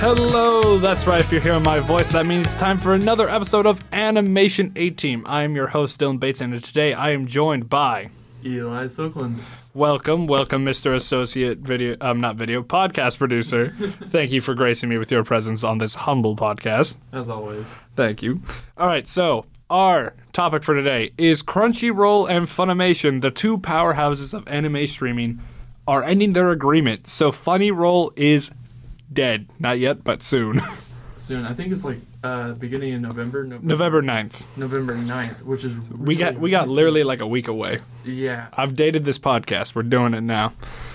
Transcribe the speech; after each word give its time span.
Hello, 0.00 0.78
that's 0.78 1.06
right. 1.06 1.20
If 1.20 1.30
you're 1.30 1.42
hearing 1.42 1.62
my 1.62 1.78
voice, 1.78 2.10
that 2.12 2.24
means 2.24 2.46
it's 2.46 2.56
time 2.56 2.78
for 2.78 2.94
another 2.94 3.28
episode 3.28 3.66
of 3.66 3.84
Animation 3.92 4.72
A 4.74 4.88
Team. 4.88 5.24
I 5.26 5.42
am 5.42 5.54
your 5.54 5.66
host, 5.66 6.00
Dylan 6.00 6.18
Bates, 6.18 6.40
and 6.40 6.64
today 6.64 6.94
I 6.94 7.10
am 7.10 7.26
joined 7.26 7.68
by. 7.68 8.08
Eli 8.42 8.86
Sookland. 8.86 9.40
Welcome, 9.74 10.26
welcome, 10.26 10.64
Mr. 10.64 10.94
Associate 10.94 11.58
Video, 11.58 11.98
um, 12.00 12.18
not 12.18 12.36
video, 12.36 12.62
podcast 12.62 13.18
producer. 13.18 13.76
Thank 14.04 14.32
you 14.32 14.40
for 14.40 14.54
gracing 14.54 14.88
me 14.88 14.96
with 14.96 15.10
your 15.10 15.22
presence 15.22 15.62
on 15.64 15.76
this 15.76 15.94
humble 15.94 16.34
podcast. 16.34 16.96
As 17.12 17.28
always. 17.28 17.76
Thank 17.94 18.22
you. 18.22 18.40
All 18.78 18.86
right, 18.86 19.06
so 19.06 19.44
our 19.68 20.14
topic 20.32 20.64
for 20.64 20.74
today 20.74 21.12
is 21.18 21.42
Crunchyroll 21.42 22.30
and 22.30 22.46
Funimation, 22.46 23.20
the 23.20 23.30
two 23.30 23.58
powerhouses 23.58 24.32
of 24.32 24.48
anime 24.48 24.86
streaming, 24.86 25.40
are 25.86 26.02
ending 26.02 26.32
their 26.32 26.52
agreement. 26.52 27.06
So 27.06 27.30
Funny 27.30 27.70
Roll 27.70 28.14
is 28.16 28.50
dead. 29.12 29.48
Not 29.58 29.78
yet, 29.78 30.04
but 30.04 30.22
soon. 30.22 30.60
Soon. 31.16 31.44
I 31.44 31.52
think 31.52 31.70
it's 31.72 31.84
like 31.84 31.98
uh, 32.24 32.52
beginning 32.52 32.94
in 32.94 33.02
November. 33.02 33.44
November, 33.44 34.00
November 34.00 34.02
9th. 34.02 34.56
November 34.56 34.94
9th, 34.96 35.42
which 35.42 35.64
is 35.64 35.76
We 35.90 36.16
got 36.16 36.40
we 36.40 36.50
got 36.50 36.68
literally 36.68 37.04
like 37.04 37.20
a 37.20 37.26
week 37.26 37.46
away. 37.46 37.80
Yeah. 38.06 38.48
I've 38.54 38.74
dated 38.74 39.04
this 39.04 39.18
podcast. 39.18 39.74
We're 39.74 39.82
doing 39.82 40.14
it 40.14 40.22
now. 40.22 40.54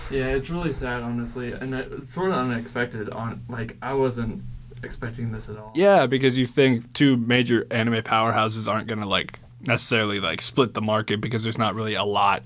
Yeah, 0.10 0.26
it's 0.30 0.50
really 0.50 0.74
sad, 0.74 1.04
honestly. 1.04 1.52
And 1.54 1.76
it's 1.76 2.10
sort 2.12 2.32
of 2.32 2.38
unexpected. 2.38 3.10
On 3.12 3.44
Like, 3.48 3.78
I 3.84 3.94
wasn't 3.94 4.44
expecting 4.84 5.32
this 5.32 5.48
at 5.48 5.58
all. 5.58 5.72
Yeah, 5.76 6.08
because 6.08 6.38
you 6.38 6.48
think 6.48 6.92
two 6.94 7.18
major 7.18 7.68
anime 7.72 8.02
powerhouses 8.02 8.70
aren't 8.70 8.88
gonna 8.88 9.08
like 9.08 9.40
necessarily 9.68 10.20
like 10.20 10.42
split 10.42 10.74
the 10.74 10.82
market 10.82 11.22
because 11.22 11.44
there's 11.44 11.58
not 11.58 11.76
really 11.76 11.94
a 11.94 12.04
lot 12.04 12.44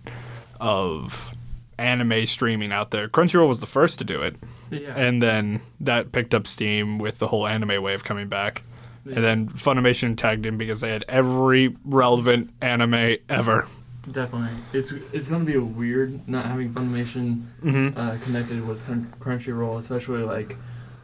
of 0.59 1.33
anime 1.79 2.25
streaming 2.25 2.71
out 2.71 2.91
there. 2.91 3.07
Crunchyroll 3.07 3.47
was 3.47 3.59
the 3.61 3.65
first 3.67 3.99
to 3.99 4.05
do 4.05 4.21
it, 4.21 4.35
Yeah. 4.69 4.93
and 4.95 5.21
then 5.21 5.61
that 5.79 6.11
picked 6.11 6.33
up 6.35 6.45
steam 6.47 6.97
with 6.99 7.19
the 7.19 7.27
whole 7.27 7.47
anime 7.47 7.81
wave 7.81 8.03
coming 8.03 8.27
back. 8.27 8.63
And 9.05 9.23
then 9.23 9.47
Funimation 9.49 10.15
tagged 10.15 10.45
in 10.45 10.57
because 10.57 10.81
they 10.81 10.89
had 10.91 11.03
every 11.07 11.75
relevant 11.83 12.51
anime 12.61 13.15
ever. 13.27 13.65
Definitely. 14.11 14.49
It's 14.73 14.91
it's 14.91 15.27
going 15.27 15.45
to 15.45 15.51
be 15.51 15.57
a 15.57 15.61
weird 15.63 16.27
not 16.27 16.45
having 16.45 16.71
Funimation 16.73 17.45
Mm-hmm. 17.63 17.97
uh, 17.99 18.17
connected 18.23 18.67
with 18.67 18.85
Crunchyroll, 19.19 19.79
especially 19.79 20.21
like 20.23 20.55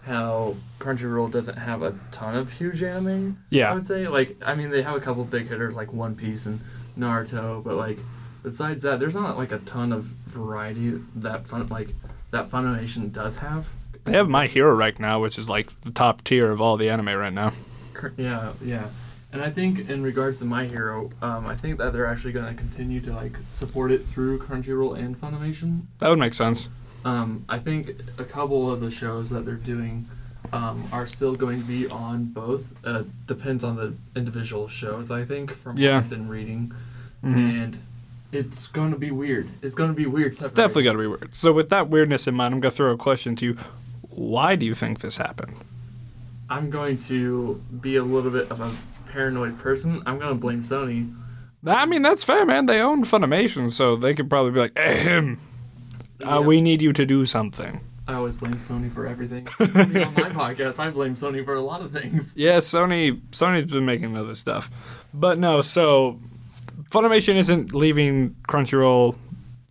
how 0.06 0.56
Crunchyroll 0.80 1.32
doesn't 1.32 1.58
have 1.58 1.82
a 1.82 1.96
ton 2.12 2.36
of 2.36 2.52
huge 2.52 2.84
anime. 2.84 3.38
Yeah. 3.50 3.72
I 3.72 3.74
would 3.74 3.88
say 3.88 4.08
like 4.08 4.38
I 4.46 4.54
mean 4.54 4.70
they 4.70 4.84
have 4.84 4.96
a 4.96 5.00
couple 5.02 5.24
big 5.24 5.48
hitters 5.50 5.76
like 5.76 5.92
One 5.92 6.14
Piece 6.16 6.46
and 6.46 6.60
Naruto, 7.00 7.64
but 7.64 7.76
like 7.76 7.98
besides 8.44 8.84
that, 8.84 9.00
there's 9.00 9.16
not 9.16 9.36
like 9.38 9.52
a 9.52 9.60
ton 9.60 9.92
of 9.92 10.08
variety 10.36 11.00
that 11.16 11.48
fun 11.48 11.66
like 11.68 11.90
that 12.32 12.50
Funimation 12.50 13.12
does 13.12 13.38
have. 13.38 13.68
they 14.04 14.12
have 14.14 14.28
My 14.30 14.48
Hero 14.48 14.74
right 14.76 14.98
now, 15.00 15.22
which 15.22 15.38
is 15.40 15.50
like 15.50 15.68
the 15.82 15.92
top 15.92 16.24
tier 16.24 16.52
of 16.52 16.60
all 16.62 16.78
the 16.78 16.90
anime 16.90 17.10
right 17.16 17.34
now. 17.34 17.52
Yeah, 18.18 18.52
yeah. 18.64 18.88
And 19.32 19.42
I 19.42 19.50
think 19.50 19.90
in 19.90 20.04
regards 20.04 20.40
to 20.40 20.46
My 20.46 20.66
Hero, 20.66 21.12
um, 21.22 21.46
I 21.48 21.56
think 21.56 21.78
that 21.80 21.92
they're 21.94 22.06
actually 22.06 22.34
going 22.34 22.46
to 22.54 22.54
continue 22.54 23.00
to 23.02 23.14
like 23.14 23.34
support 23.52 23.92
it 23.92 24.06
through 24.06 24.40
Crunchyroll 24.40 24.98
and 25.00 25.20
Funimation. 25.20 25.82
That 26.00 26.10
would 26.10 26.20
make 26.20 26.34
sense. 26.34 26.68
Um, 27.06 27.46
I 27.50 27.60
think 27.60 27.92
a 28.18 28.24
couple 28.24 28.72
of 28.72 28.82
the 28.82 28.92
shows 28.92 29.30
that 29.30 29.46
they're 29.46 29.56
doing 29.56 30.08
um, 30.54 30.88
are 30.92 31.08
still 31.08 31.36
going 31.36 31.60
to 31.62 31.66
be 31.68 31.88
on 31.88 32.26
both. 32.26 32.74
Uh, 32.86 33.04
depends 33.28 33.64
on 33.64 33.76
the 33.76 33.94
individual 34.16 34.68
shows, 34.68 35.10
I 35.12 35.24
think, 35.26 35.52
from 35.54 35.78
Yeah. 35.78 35.96
what 35.96 36.04
I've 36.04 36.10
been 36.10 36.30
reading. 36.30 36.72
Mhm. 37.24 37.64
And 37.64 37.78
it's 38.32 38.68
going 38.68 38.92
to 38.92 38.98
be 38.98 39.12
weird. 39.12 39.48
It's 39.62 39.76
going 39.76 39.90
to 39.90 39.96
be 39.96 40.06
weird. 40.06 40.34
It's 40.34 40.52
definitely 40.52 40.84
going 40.84 40.98
to 40.98 41.04
be 41.04 41.08
weird. 41.08 41.36
So, 41.36 41.54
with 41.54 41.70
that 41.70 41.90
weirdness 41.90 42.28
in 42.28 42.36
mind, 42.36 42.54
I'm 42.54 42.60
going 42.60 42.72
to 42.72 42.76
throw 42.76 42.92
a 42.92 42.98
question 42.98 43.36
to 43.38 43.46
you. 43.46 43.58
Why 44.10 44.56
do 44.56 44.66
you 44.66 44.74
think 44.74 45.00
this 45.00 45.18
happened? 45.18 45.56
I'm 46.50 46.70
going 46.70 46.98
to 47.00 47.62
be 47.82 47.96
a 47.96 48.04
little 48.04 48.32
bit 48.32 48.52
of 48.52 48.62
a 48.62 48.72
paranoid 49.12 49.58
person. 49.60 50.04
I'm 50.06 50.20
going 50.20 50.30
to 50.30 50.36
blame 50.36 50.64
Sony. 50.64 51.14
I 51.66 51.86
mean, 51.86 52.04
that's 52.04 52.24
fair, 52.24 52.46
man. 52.46 52.68
They 52.68 52.80
own 52.82 53.04
Funimation, 53.04 53.72
so 53.72 53.96
they 53.96 54.14
could 54.14 54.30
probably 54.30 54.52
be 54.52 54.60
like, 54.60 54.78
Ahem, 54.78 55.40
uh, 56.24 56.42
we 56.42 56.62
need 56.62 56.82
you 56.82 56.94
to 56.94 57.06
do 57.06 57.26
something. 57.26 57.82
I 58.08 58.14
always 58.14 58.38
blame 58.38 58.56
Sony 58.58 58.94
for 58.94 59.08
everything. 59.08 59.48
I 59.60 59.86
mean, 59.86 60.04
on 60.04 60.14
my 60.14 60.30
podcast, 60.30 60.78
I 60.78 60.92
blame 60.92 61.16
Sony 61.16 61.44
for 61.44 61.56
a 61.56 61.62
lot 61.62 61.82
of 61.82 61.92
things. 61.92 62.34
Yeah, 62.36 62.58
Sony 62.58 63.20
Sony's 63.32 63.72
been 63.72 63.86
making 63.86 64.16
other 64.16 64.36
stuff. 64.36 64.70
But 65.12 65.40
no, 65.40 65.64
so 65.64 66.20
Funimation 66.90 67.36
isn't 67.36 67.74
leaving 67.74 68.36
Crunchyroll 68.48 69.16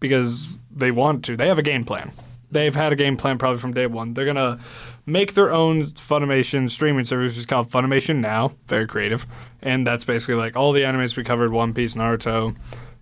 because 0.01 0.53
they 0.75 0.91
want 0.91 1.25
to. 1.25 1.37
They 1.37 1.49
have 1.49 1.59
a 1.59 1.63
game 1.63 1.85
plan. 1.85 2.13
They've 2.51 2.75
had 2.75 2.93
a 2.93 2.97
game 2.97 3.17
plan 3.17 3.39
probably 3.39 3.59
from 3.59 3.73
day 3.73 3.87
one. 3.87 4.15
They're 4.15 4.27
gonna 4.27 4.61
make 5.07 5.35
their 5.35 5.53
own 5.53 5.83
Funimation 5.83 6.71
streaming 6.71 7.05
service, 7.05 7.33
which 7.33 7.41
is 7.41 7.47
called 7.47 7.71
Funimation 7.71 8.21
Now. 8.21 8.53
Very 8.69 8.87
creative, 8.87 9.27
and 9.63 9.87
that's 9.87 10.05
basically 10.05 10.35
like 10.37 10.57
all 10.57 10.73
the 10.73 10.83
animes 10.83 11.17
we 11.17 11.25
covered: 11.25 11.53
One 11.53 11.75
Piece, 11.75 11.95
Naruto. 11.95 12.55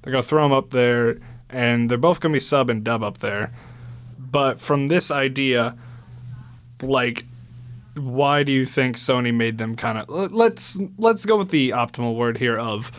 They're 0.02 0.12
gonna 0.12 0.22
throw 0.22 0.42
them 0.42 0.52
up 0.52 0.70
there, 0.70 1.18
and 1.50 1.90
they're 1.90 1.98
both 1.98 2.20
gonna 2.20 2.32
be 2.32 2.40
sub 2.40 2.70
and 2.70 2.82
dub 2.82 3.02
up 3.02 3.18
there. 3.18 3.52
But 4.18 4.60
from 4.60 4.86
this 4.86 5.10
idea, 5.10 5.76
like 6.80 7.24
why 7.94 8.42
do 8.42 8.52
you 8.52 8.64
think 8.64 8.96
Sony 8.96 9.34
made 9.34 9.58
them 9.58 9.76
kind 9.76 9.98
of 9.98 10.32
let's 10.32 10.78
let's 10.96 11.26
go 11.26 11.36
with 11.36 11.50
the 11.50 11.70
optimal 11.70 12.16
word 12.16 12.38
here 12.38 12.56
of 12.56 12.90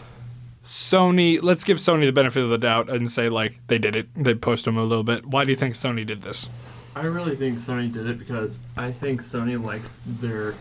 Sony 0.63 1.41
let's 1.41 1.63
give 1.63 1.77
Sony 1.77 2.05
the 2.05 2.11
benefit 2.13 2.43
of 2.43 2.49
the 2.49 2.57
doubt 2.57 2.89
and 2.89 3.11
say 3.11 3.29
like 3.29 3.55
they 3.67 3.77
did 3.77 3.95
it 3.95 4.07
they 4.15 4.33
pushed 4.33 4.65
them 4.65 4.77
a 4.77 4.83
little 4.83 5.03
bit 5.03 5.25
why 5.25 5.43
do 5.43 5.51
you 5.51 5.57
think 5.57 5.73
Sony 5.75 6.05
did 6.05 6.21
this 6.21 6.47
I 6.95 7.05
really 7.05 7.35
think 7.35 7.57
Sony 7.59 7.91
did 7.91 8.07
it 8.07 8.19
because 8.19 8.59
I 8.77 8.91
think 8.91 9.21
Sony 9.21 9.61
likes 9.61 9.99
their 10.05 10.53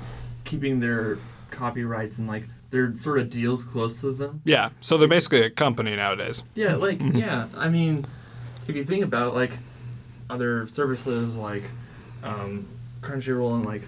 keeping 0.45 0.81
their 0.81 1.19
copyrights 1.51 2.19
and 2.19 2.27
like 2.27 2.45
their 2.71 2.97
sort 2.97 3.19
of 3.19 3.29
deals 3.29 3.65
close 3.65 4.01
to 4.01 4.13
them. 4.13 4.41
yeah 4.45 4.71
so 4.81 4.97
they're 4.99 5.07
basically 5.09 5.43
a 5.43 5.51
company 5.51 5.95
nowadays 5.95 6.43
Yeah, 6.55 6.75
like 6.77 6.99
Mm-hmm. 6.99 7.19
yeah. 7.19 7.47
I 7.57 7.69
mean, 7.69 8.05
if 8.67 8.75
you 8.75 8.85
think 8.85 9.05
about 9.05 9.35
like 9.35 9.53
other 10.31 10.67
services 10.69 11.37
like 11.37 11.63
um, 12.25 12.67
Crunchyroll 13.03 13.55
and 13.57 13.67
like 13.67 13.83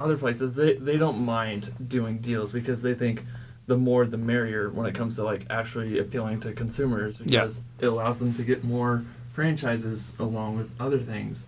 other 0.00 0.16
places, 0.16 0.54
they 0.54 0.74
they 0.74 0.96
don't 0.96 1.18
mind 1.24 1.72
doing 1.88 2.18
deals 2.18 2.52
because 2.52 2.80
they 2.82 2.94
think 2.94 3.22
the 3.66 3.76
more 3.76 4.06
the 4.06 4.16
merrier 4.16 4.70
when 4.70 4.86
it 4.86 4.94
comes 4.94 5.16
to 5.16 5.24
like 5.24 5.44
actually 5.50 5.98
appealing 5.98 6.40
to 6.40 6.52
consumers 6.52 7.20
Yeah. 7.24 7.40
because 7.42 7.62
it 7.80 7.86
allows 7.86 8.18
them 8.18 8.32
to 8.34 8.42
get 8.42 8.62
more 8.64 9.04
franchises 9.32 10.12
along 10.18 10.56
with 10.58 10.70
other 10.80 10.98
things. 10.98 11.44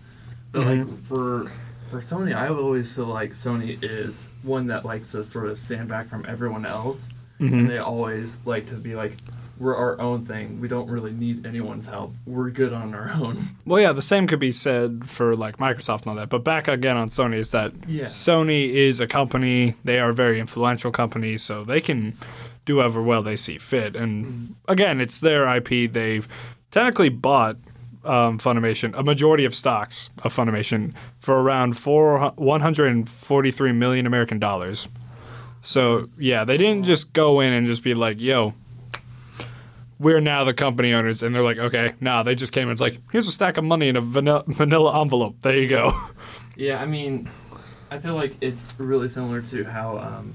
But 0.51 0.61
Mhm. 0.61 0.65
like 0.87 1.03
for 1.03 1.51
for 1.89 2.01
Sony, 2.01 2.35
I 2.35 2.49
always 2.49 2.91
feel 2.93 3.07
like 3.07 3.31
Sony 3.31 3.79
is 3.81 4.27
one 4.43 4.67
that 4.67 4.85
likes 4.85 5.11
to 5.13 5.23
sort 5.23 5.47
of 5.47 5.57
stand 5.57 5.89
back 5.89 6.05
from 6.07 6.23
everyone 6.27 6.63
else 6.63 7.09
Mhm. 7.39 7.51
and 7.51 7.69
they 7.69 7.79
always 7.79 8.37
like 8.45 8.67
to 8.67 8.75
be 8.75 8.93
like 8.95 9.13
we're 9.59 9.75
our 9.75 9.99
own 9.99 10.25
thing. 10.25 10.59
We 10.61 10.67
don't 10.67 10.89
really 10.89 11.11
need 11.11 11.45
anyone's 11.45 11.85
help. 11.85 12.13
We're 12.25 12.49
good 12.49 12.71
on 12.73 12.93
our 12.93 13.11
own. 13.11 13.43
Well 13.65 13.79
yeah 13.81 13.91
the 13.93 14.01
same 14.01 14.25
could 14.25 14.39
be 14.39 14.51
said 14.51 15.09
for 15.09 15.35
like 15.35 15.57
Microsoft 15.57 16.01
and 16.01 16.07
all 16.07 16.15
that 16.15 16.29
but 16.29 16.43
back 16.43 16.67
again 16.67 16.97
on 16.97 17.09
Sony 17.09 17.35
is 17.35 17.51
that 17.51 17.71
Yeah. 17.87 18.05
Sony 18.05 18.73
is 18.73 18.99
a 18.99 19.05
company 19.07 19.75
they 19.83 19.99
are 19.99 20.09
a 20.09 20.13
very 20.15 20.39
influential 20.39 20.91
company 20.91 21.37
so 21.37 21.63
they 21.63 21.81
can 21.81 22.15
do 22.65 22.77
whatever 22.77 23.01
well 23.03 23.21
they 23.21 23.35
see 23.35 23.57
fit 23.59 23.95
and 23.95 24.55
again 24.67 24.99
it's 25.01 25.19
their 25.19 25.47
IP 25.57 25.91
they've 25.91 26.27
technically 26.71 27.09
bought 27.09 27.57
um, 28.05 28.39
Funimation 28.39 28.97
a 28.97 29.03
majority 29.03 29.45
of 29.45 29.53
stocks 29.53 30.09
of 30.23 30.33
Funimation 30.35 30.93
for 31.19 31.39
around 31.41 31.77
four 31.77 32.31
143 32.37 33.71
million 33.73 34.05
American 34.07 34.39
dollars. 34.39 34.87
So 35.61 36.05
yeah 36.17 36.43
they 36.45 36.57
didn't 36.57 36.85
just 36.85 37.11
go 37.13 37.39
in 37.41 37.53
and 37.53 37.67
just 37.67 37.83
be 37.83 37.93
like 37.93 38.19
yo 38.21 38.53
we're 39.99 40.19
now 40.21 40.43
the 40.43 40.53
company 40.53 40.93
owners. 40.93 41.21
And 41.21 41.35
they're 41.35 41.43
like 41.43 41.57
okay 41.57 41.93
nah 41.99 42.23
they 42.23 42.35
just 42.35 42.53
came 42.53 42.63
and 42.63 42.71
it's 42.71 42.81
like 42.81 42.99
here's 43.11 43.27
a 43.27 43.31
stack 43.31 43.57
of 43.57 43.63
money 43.63 43.87
in 43.89 43.95
a 43.95 44.01
vanilla, 44.01 44.43
vanilla 44.47 44.99
envelope. 45.01 45.35
There 45.41 45.55
you 45.57 45.67
go. 45.67 45.91
Yeah 46.55 46.81
i 46.81 46.85
mean 46.85 47.29
i 47.91 47.97
feel 47.99 48.15
like 48.15 48.35
it's 48.41 48.75
really 48.77 49.07
similar 49.09 49.41
to 49.41 49.63
how 49.63 49.97
um, 49.97 50.33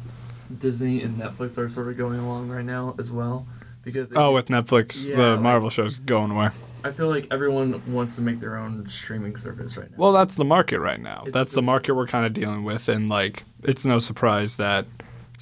disney 0.58 1.02
and 1.02 1.16
netflix 1.16 1.58
are 1.58 1.68
sort 1.68 1.88
of 1.88 1.96
going 1.96 2.18
along 2.18 2.48
right 2.48 2.64
now 2.64 2.94
as 2.98 3.12
well 3.12 3.46
because 3.82 4.08
oh 4.16 4.32
with 4.32 4.48
Netflix 4.48 5.08
Yeah, 5.10 5.16
the 5.16 5.30
like- 5.32 5.40
Marvel 5.40 5.70
show's 5.70 5.98
going 5.98 6.30
away. 6.30 6.48
I 6.82 6.90
feel 6.90 7.08
like 7.08 7.28
everyone 7.30 7.80
wants 7.92 8.16
to 8.16 8.22
make 8.22 8.40
their 8.40 8.56
own 8.56 8.88
streaming 8.88 9.36
service 9.36 9.76
right 9.76 9.90
now. 9.90 9.96
Well, 9.98 10.12
that's 10.12 10.34
the 10.34 10.44
market 10.44 10.80
right 10.80 11.00
now. 11.00 11.22
It's 11.26 11.32
that's 11.32 11.52
the 11.52 11.62
market 11.62 11.94
we're 11.94 12.06
kind 12.06 12.26
of 12.26 12.32
dealing 12.34 12.64
with, 12.64 12.88
and 12.90 13.08
like, 13.08 13.44
it's 13.62 13.86
no 13.86 13.98
surprise 13.98 14.58
that 14.58 14.86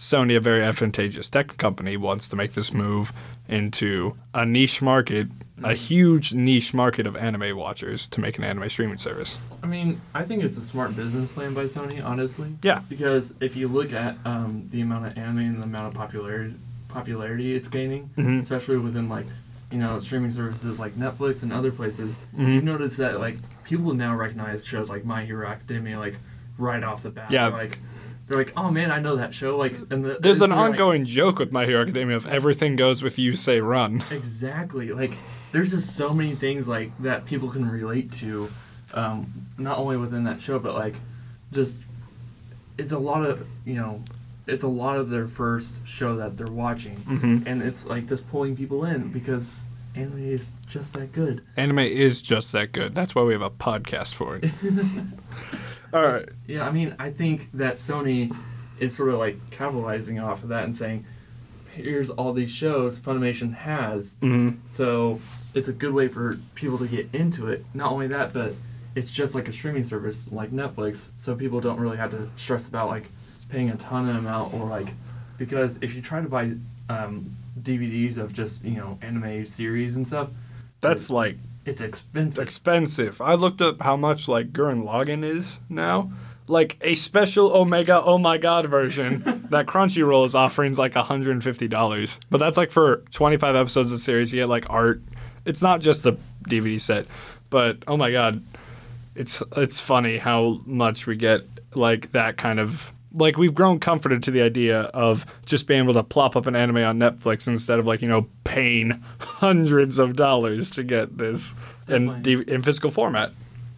Sony, 0.02 0.36
a 0.36 0.40
very 0.40 0.64
advantageous 0.64 1.30
tech 1.30 1.56
company, 1.58 1.96
wants 1.96 2.28
to 2.28 2.34
make 2.34 2.54
this 2.54 2.72
move 2.72 3.12
into 3.48 4.16
a 4.34 4.44
niche 4.44 4.82
market, 4.82 5.28
a 5.62 5.68
Mhm. 5.70 5.74
huge 5.76 6.32
niche 6.32 6.74
market 6.74 7.06
of 7.06 7.14
anime 7.16 7.56
watchers 7.56 8.08
to 8.08 8.20
make 8.20 8.36
an 8.36 8.42
anime 8.42 8.68
streaming 8.68 8.96
service. 8.96 9.36
I 9.62 9.68
mean, 9.68 10.00
I 10.12 10.24
think 10.24 10.42
it's 10.42 10.58
a 10.58 10.64
smart 10.64 10.96
business 10.96 11.30
plan 11.30 11.54
by 11.54 11.64
Sony, 11.66 12.04
honestly. 12.04 12.48
Yeah. 12.64 12.80
Because 12.88 13.34
if 13.40 13.54
you 13.54 13.68
look 13.68 13.92
at 13.92 14.16
um, 14.24 14.64
the 14.72 14.80
amount 14.80 15.06
of 15.06 15.16
anime 15.16 15.38
and 15.38 15.58
the 15.60 15.64
amount 15.66 15.86
of 15.86 15.94
popularity 15.94 16.54
popularity 16.88 17.54
it's 17.54 17.68
gaining, 17.68 18.10
Mhm. 18.18 18.42
especially 18.42 18.76
within 18.78 19.08
like 19.08 19.24
you 19.70 19.78
know 19.78 19.98
streaming 20.00 20.30
services 20.32 20.78
like 20.80 20.94
Netflix 20.98 21.42
and 21.44 21.52
other 21.52 21.70
places, 21.70 22.12
you 22.36 22.44
Mhm. 22.60 22.64
notice 22.64 22.96
that 22.96 23.20
like 23.20 23.38
people 23.64 23.94
now 23.94 24.14
recognize 24.16 24.64
shows 24.66 24.90
like 24.90 25.04
My 25.04 25.24
Hero 25.24 25.46
Academia, 25.46 25.98
like 26.00 26.16
right 26.58 26.82
off 26.82 27.04
the 27.04 27.10
bat. 27.10 27.30
Yeah. 27.30 27.46
Like 27.46 27.78
they're 28.28 28.38
like, 28.38 28.52
oh 28.56 28.70
man, 28.70 28.90
I 28.90 28.98
know 29.00 29.16
that 29.16 29.34
show. 29.34 29.56
Like, 29.56 29.74
and 29.90 30.04
the, 30.04 30.16
There's 30.20 30.40
an 30.42 30.50
like- 30.50 30.58
ongoing 30.58 31.04
joke 31.06 31.38
with 31.38 31.52
My 31.52 31.66
Hero 31.66 31.82
Academia 31.82 32.16
of 32.16 32.26
everything 32.26 32.76
goes 32.76 33.02
with 33.02 33.18
you 33.18 33.34
say 33.36 33.60
run. 33.60 34.02
Exactly. 34.10 34.92
Like, 34.92 35.14
there's 35.52 35.70
just 35.70 35.96
so 35.96 36.14
many 36.14 36.34
things 36.34 36.66
like 36.68 36.90
that 37.02 37.24
people 37.26 37.50
can 37.50 37.68
relate 37.68 38.10
to, 38.12 38.48
um, 38.94 39.30
not 39.58 39.78
only 39.78 39.96
within 39.96 40.24
that 40.24 40.40
show, 40.40 40.58
but 40.58 40.74
like, 40.74 40.94
just 41.52 41.78
it's 42.78 42.92
a 42.92 42.98
lot 42.98 43.24
of 43.26 43.46
you 43.66 43.74
know, 43.74 44.02
it's 44.46 44.64
a 44.64 44.68
lot 44.68 44.96
of 44.96 45.10
their 45.10 45.26
first 45.28 45.86
show 45.86 46.16
that 46.16 46.38
they're 46.38 46.46
watching, 46.46 46.96
Mhm. 46.96 47.46
and 47.46 47.62
it's 47.62 47.84
like 47.86 48.06
just 48.08 48.28
pulling 48.30 48.56
people 48.56 48.84
in 48.84 49.08
because 49.12 49.60
anime 49.94 50.24
is 50.24 50.50
just 50.68 50.94
that 50.94 51.12
good. 51.12 51.42
Anime 51.56 51.80
is 51.80 52.22
just 52.22 52.52
that 52.52 52.72
good. 52.72 52.94
That's 52.94 53.14
why 53.14 53.22
we 53.22 53.34
have 53.34 53.42
a 53.42 53.50
podcast 53.50 54.14
for 54.14 54.36
it. 54.36 54.50
All 55.92 56.02
right. 56.02 56.28
Yeah, 56.46 56.66
I 56.66 56.72
mean, 56.72 56.96
I 56.98 57.10
think 57.10 57.50
that 57.54 57.76
Sony 57.76 58.34
is 58.78 58.96
sort 58.96 59.10
of 59.10 59.18
like 59.18 59.36
capitalizing 59.50 60.18
off 60.18 60.42
of 60.42 60.48
that 60.50 60.64
and 60.64 60.76
saying, 60.76 61.04
here's 61.74 62.10
all 62.10 62.32
these 62.32 62.50
shows 62.50 62.98
Funimation 62.98 63.54
has. 63.54 64.16
hmm 64.20 64.50
So 64.70 65.20
it's 65.54 65.68
a 65.68 65.72
good 65.72 65.92
way 65.92 66.08
for 66.08 66.38
people 66.54 66.78
to 66.78 66.86
get 66.86 67.08
into 67.14 67.48
it. 67.48 67.64
Not 67.74 67.92
only 67.92 68.08
that, 68.08 68.32
but 68.32 68.54
it's 68.94 69.12
just 69.12 69.34
like 69.34 69.48
a 69.48 69.52
streaming 69.52 69.84
service 69.84 70.26
like 70.30 70.50
Netflix, 70.50 71.08
so 71.18 71.34
people 71.34 71.60
don't 71.60 71.80
really 71.80 71.96
have 71.96 72.10
to 72.10 72.28
stress 72.36 72.68
about 72.68 72.88
like 72.88 73.04
paying 73.48 73.70
a 73.70 73.76
ton 73.76 74.08
of 74.08 74.16
amount 74.16 74.54
or 74.54 74.66
like 74.66 74.88
because 75.38 75.78
if 75.82 75.94
you 75.94 76.02
try 76.02 76.20
to 76.20 76.28
buy 76.28 76.52
um, 76.88 77.34
DVDs 77.62 78.18
of 78.18 78.32
just 78.32 78.64
you 78.64 78.76
know 78.76 78.98
anime 79.02 79.44
series 79.46 79.96
and 79.96 80.06
stuff, 80.06 80.28
That's 80.80 81.10
like 81.10 81.36
it's 81.64 81.80
expensive. 81.80 82.42
expensive. 82.42 83.20
I 83.20 83.34
looked 83.34 83.60
up 83.60 83.82
how 83.82 83.96
much 83.96 84.28
like 84.28 84.52
Gurren 84.52 84.84
Lagann 84.84 85.24
is 85.24 85.60
now. 85.68 86.10
Like 86.48 86.76
a 86.82 86.94
special 86.94 87.54
Omega 87.54 88.02
Oh 88.02 88.18
My 88.18 88.36
God 88.36 88.66
version 88.66 89.22
that 89.50 89.66
Crunchyroll 89.66 90.26
is 90.26 90.34
offering 90.34 90.72
is 90.72 90.78
like 90.78 90.92
$150. 90.92 92.18
But 92.30 92.38
that's 92.38 92.56
like 92.56 92.70
for 92.70 92.96
25 93.12 93.54
episodes 93.54 93.90
of 93.90 93.98
the 93.98 94.02
series. 94.02 94.32
You 94.32 94.40
get 94.40 94.48
like 94.48 94.68
art. 94.68 95.00
It's 95.44 95.62
not 95.62 95.80
just 95.80 96.02
the 96.02 96.14
DVD 96.48 96.80
set, 96.80 97.06
but 97.48 97.78
oh 97.86 97.96
my 97.96 98.10
God, 98.10 98.42
it's 99.14 99.42
it's 99.56 99.80
funny 99.80 100.18
how 100.18 100.60
much 100.66 101.06
we 101.06 101.16
get 101.16 101.42
like 101.74 102.12
that 102.12 102.36
kind 102.36 102.60
of 102.60 102.92
like 103.14 103.36
we've 103.36 103.54
grown 103.54 103.78
comforted 103.78 104.22
to 104.24 104.30
the 104.30 104.42
idea 104.42 104.82
of 104.82 105.26
just 105.46 105.66
being 105.66 105.82
able 105.82 105.94
to 105.94 106.02
plop 106.02 106.36
up 106.36 106.46
an 106.46 106.56
anime 106.56 106.78
on 106.78 106.98
Netflix 106.98 107.46
instead 107.48 107.78
of 107.78 107.86
like 107.86 108.02
you 108.02 108.08
know 108.08 108.26
paying 108.44 108.90
hundreds 109.20 109.98
of 109.98 110.16
dollars 110.16 110.70
to 110.72 110.82
get 110.84 111.18
this 111.18 111.54
in 111.88 112.06
Definitely. 112.06 112.54
In 112.54 112.62
physical 112.62 112.90
format. 112.90 113.32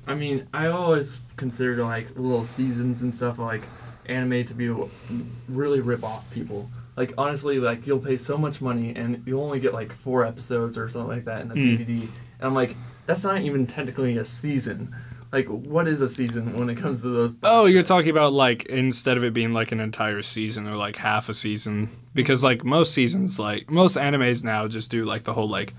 I 0.07 0.15
mean, 0.15 0.47
I 0.53 0.67
always 0.67 1.25
considered 1.37 1.79
like 1.79 2.09
little 2.17 2.45
seasons 2.45 3.03
and 3.03 3.15
stuff 3.15 3.39
like 3.39 3.63
anime 4.07 4.45
to 4.45 4.55
be 4.55 4.69
really 5.49 5.81
rip 5.81 6.05
off 6.05 6.31
people. 6.31 6.69
Like 6.97 7.15
honestly, 7.19 7.59
like 7.59 7.87
you'll 7.87 7.99
pay 7.99 8.19
so 8.19 8.37
much 8.37 8.61
money 8.61 8.95
and 8.95 9.23
you'll 9.27 9.43
only 9.43 9.61
get 9.61 9.73
like 9.73 9.93
four 9.93 10.25
episodes 10.25 10.77
or 10.79 10.89
something 10.89 11.09
like 11.09 11.25
that 11.25 11.41
in 11.43 11.51
a 11.51 11.55
Mm. 11.55 11.79
DVD. 11.87 12.01
And 12.03 12.09
I'm 12.43 12.55
like, 12.55 12.77
that's 13.07 13.25
not 13.25 13.41
even 13.41 13.67
technically 13.67 14.17
a 14.19 14.25
season. 14.25 14.95
Like, 15.35 15.49
what 15.49 15.89
is 15.89 16.01
a 16.01 16.09
season 16.09 16.57
when 16.57 16.71
it 16.71 16.77
comes 16.77 17.01
to 17.01 17.09
those? 17.09 17.37
Oh, 17.43 17.65
you're 17.65 17.83
talking 17.83 18.11
about 18.11 18.33
like 18.33 18.67
instead 18.67 19.17
of 19.17 19.25
it 19.25 19.35
being 19.35 19.53
like 19.53 19.73
an 19.73 19.81
entire 19.81 20.23
season 20.23 20.69
or 20.69 20.77
like 20.77 20.95
half 20.95 21.29
a 21.29 21.35
season 21.35 21.89
because 22.15 22.45
like 22.45 22.63
most 22.63 22.95
seasons 22.95 23.37
like 23.37 23.69
most 23.69 23.97
animes 23.97 24.45
now 24.45 24.69
just 24.69 24.93
do 24.93 25.05
like 25.05 25.25
the 25.25 25.33
whole 25.33 25.49
like 25.49 25.75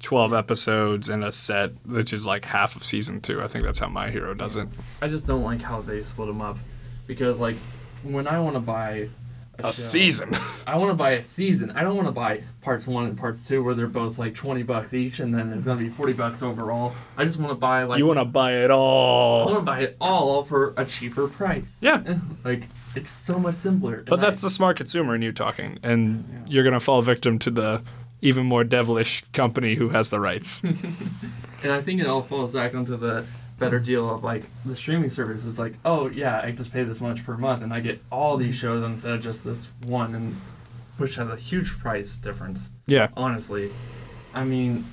12 0.00 0.34
episodes 0.34 1.08
in 1.08 1.22
a 1.22 1.32
set 1.32 1.70
which 1.86 2.12
is 2.12 2.26
like 2.26 2.44
half 2.44 2.76
of 2.76 2.84
season 2.84 3.22
2. 3.22 3.40
I 3.40 3.48
think 3.48 3.64
that's 3.64 3.78
how 3.78 3.88
My 3.88 4.10
Hero 4.10 4.34
does 4.34 4.56
it. 4.56 4.68
I 5.00 5.08
just 5.08 5.26
don't 5.26 5.42
like 5.42 5.62
how 5.62 5.80
they 5.80 6.02
split 6.02 6.28
them 6.28 6.42
up, 6.42 6.58
because 7.06 7.40
like 7.40 7.56
when 8.02 8.28
I 8.28 8.38
want 8.40 8.56
to 8.56 8.60
buy 8.60 9.08
A 9.60 9.62
show- 9.64 9.72
season. 9.72 10.36
I 10.66 10.76
want 10.76 10.90
to 10.90 10.94
buy 10.94 11.12
a 11.12 11.22
season. 11.22 11.72
I 11.72 11.82
don't 11.82 11.96
want 11.96 12.06
to 12.06 12.12
buy 12.12 12.42
parts 12.60 12.86
one 12.86 13.06
and 13.06 13.18
parts 13.18 13.46
two 13.48 13.62
where 13.64 13.74
they're 13.74 13.86
both 13.88 14.18
like 14.18 14.34
twenty 14.34 14.62
bucks 14.62 14.94
each, 14.94 15.18
and 15.18 15.34
then 15.34 15.52
it's 15.52 15.64
gonna 15.64 15.80
be 15.80 15.88
forty 15.88 16.12
bucks 16.12 16.42
overall. 16.42 16.94
I 17.16 17.24
just 17.24 17.38
want 17.40 17.50
to 17.50 17.56
buy 17.56 17.82
like 17.84 17.98
you 17.98 18.06
want 18.06 18.20
to 18.20 18.24
buy 18.24 18.52
it 18.62 18.70
all. 18.70 19.42
I 19.48 19.52
want 19.52 19.58
to 19.58 19.64
buy 19.64 19.80
it 19.80 19.96
all 20.00 20.44
for 20.44 20.74
a 20.76 20.84
cheaper 20.84 21.26
price. 21.28 21.78
Yeah. 21.80 22.02
like 22.44 22.64
it's 22.94 23.10
so 23.10 23.38
much 23.38 23.56
simpler. 23.56 24.04
But 24.06 24.20
that's 24.20 24.44
I, 24.44 24.46
the 24.46 24.50
smart 24.50 24.76
consumer 24.76 25.14
in 25.14 25.22
you 25.22 25.32
talking, 25.32 25.78
and 25.82 26.24
Yeah. 26.44 26.50
you're 26.52 26.64
gonna 26.64 26.78
fall 26.80 27.02
victim 27.02 27.38
to 27.40 27.50
the 27.50 27.82
even 28.20 28.46
more 28.46 28.64
devilish 28.64 29.24
company 29.32 29.74
who 29.74 29.88
has 29.90 30.10
the 30.10 30.20
rights. 30.20 30.60
and 31.62 31.72
I 31.72 31.80
think 31.82 32.00
it 32.00 32.06
all 32.06 32.22
falls 32.22 32.52
back 32.52 32.74
onto 32.74 32.96
the 32.96 33.24
better 33.58 33.78
deal 33.80 34.08
of 34.08 34.22
like 34.24 34.44
the 34.64 34.76
streaming 34.76 35.10
service. 35.10 35.44
It's 35.44 35.58
like, 35.58 35.74
oh 35.84 36.08
yeah, 36.08 36.40
I 36.42 36.52
just 36.52 36.72
pay 36.72 36.84
this 36.84 37.00
much 37.00 37.24
per 37.24 37.36
month, 37.36 37.62
and 37.62 37.72
I 37.72 37.80
get 37.80 38.00
all 38.10 38.36
these 38.36 38.54
shows 38.54 38.82
instead 38.84 39.12
of 39.12 39.22
just 39.22 39.44
this 39.44 39.68
one, 39.84 40.14
and 40.14 40.36
which 40.96 41.16
has 41.16 41.28
a 41.28 41.36
huge 41.36 41.78
price 41.78 42.16
difference. 42.16 42.70
yeah, 42.86 43.08
Honestly, 43.16 43.70
I 44.34 44.44
mean, 44.44 44.84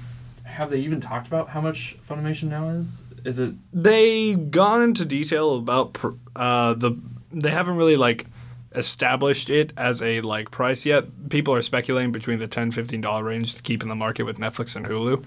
have 0.43 0.69
they 0.69 0.79
even 0.79 1.01
talked 1.01 1.27
about 1.27 1.49
how 1.49 1.61
much 1.61 1.97
Funimation 2.07 2.43
now 2.49 2.69
is? 2.69 3.01
Is 3.23 3.39
it 3.39 3.55
they 3.73 4.35
gone 4.35 4.83
into 4.83 5.05
detail 5.05 5.55
about 5.55 5.93
pr- 5.93 6.09
uh, 6.35 6.73
the. 6.75 6.91
They 7.31 7.49
haven't 7.49 7.75
really 7.75 7.97
like 7.97 8.27
established 8.75 9.49
it 9.49 9.73
as 9.77 10.01
a 10.01 10.21
like 10.21 10.51
price 10.51 10.85
yet. 10.85 11.05
People 11.29 11.53
are 11.53 11.61
speculating 11.61 12.11
between 12.11 12.39
the 12.39 12.47
10 12.47 12.71
15 12.71 13.01
dollar 13.01 13.23
range 13.23 13.55
to 13.55 13.63
keep 13.63 13.83
in 13.83 13.89
the 13.89 13.95
market 13.95 14.23
with 14.23 14.37
Netflix 14.37 14.75
and 14.75 14.85
Hulu. 14.85 15.25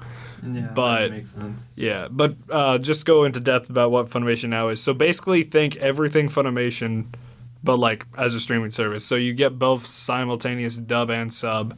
Yeah, 0.55 0.69
But- 0.75 0.99
that 1.09 1.11
makes 1.11 1.31
sense. 1.31 1.67
Yeah, 1.75 2.09
but 2.11 2.37
uh, 2.51 2.79
just 2.79 3.05
go 3.07 3.25
into 3.25 3.41
depth 3.41 3.69
about 3.71 3.91
what 3.91 4.09
Funimation 4.11 4.49
now 4.51 4.69
is. 4.69 4.83
So 4.83 4.95
basically, 4.95 5.43
think 5.45 5.77
everything 5.77 6.29
Funimation, 6.29 7.07
but 7.65 7.79
like 7.79 8.07
as 8.17 8.35
a 8.35 8.41
streaming 8.41 8.71
service. 8.71 9.05
So 9.05 9.15
you 9.17 9.33
get 9.35 9.59
both 9.59 9.87
simultaneous 9.87 10.77
dub 10.77 11.11
and 11.11 11.33
sub. 11.33 11.77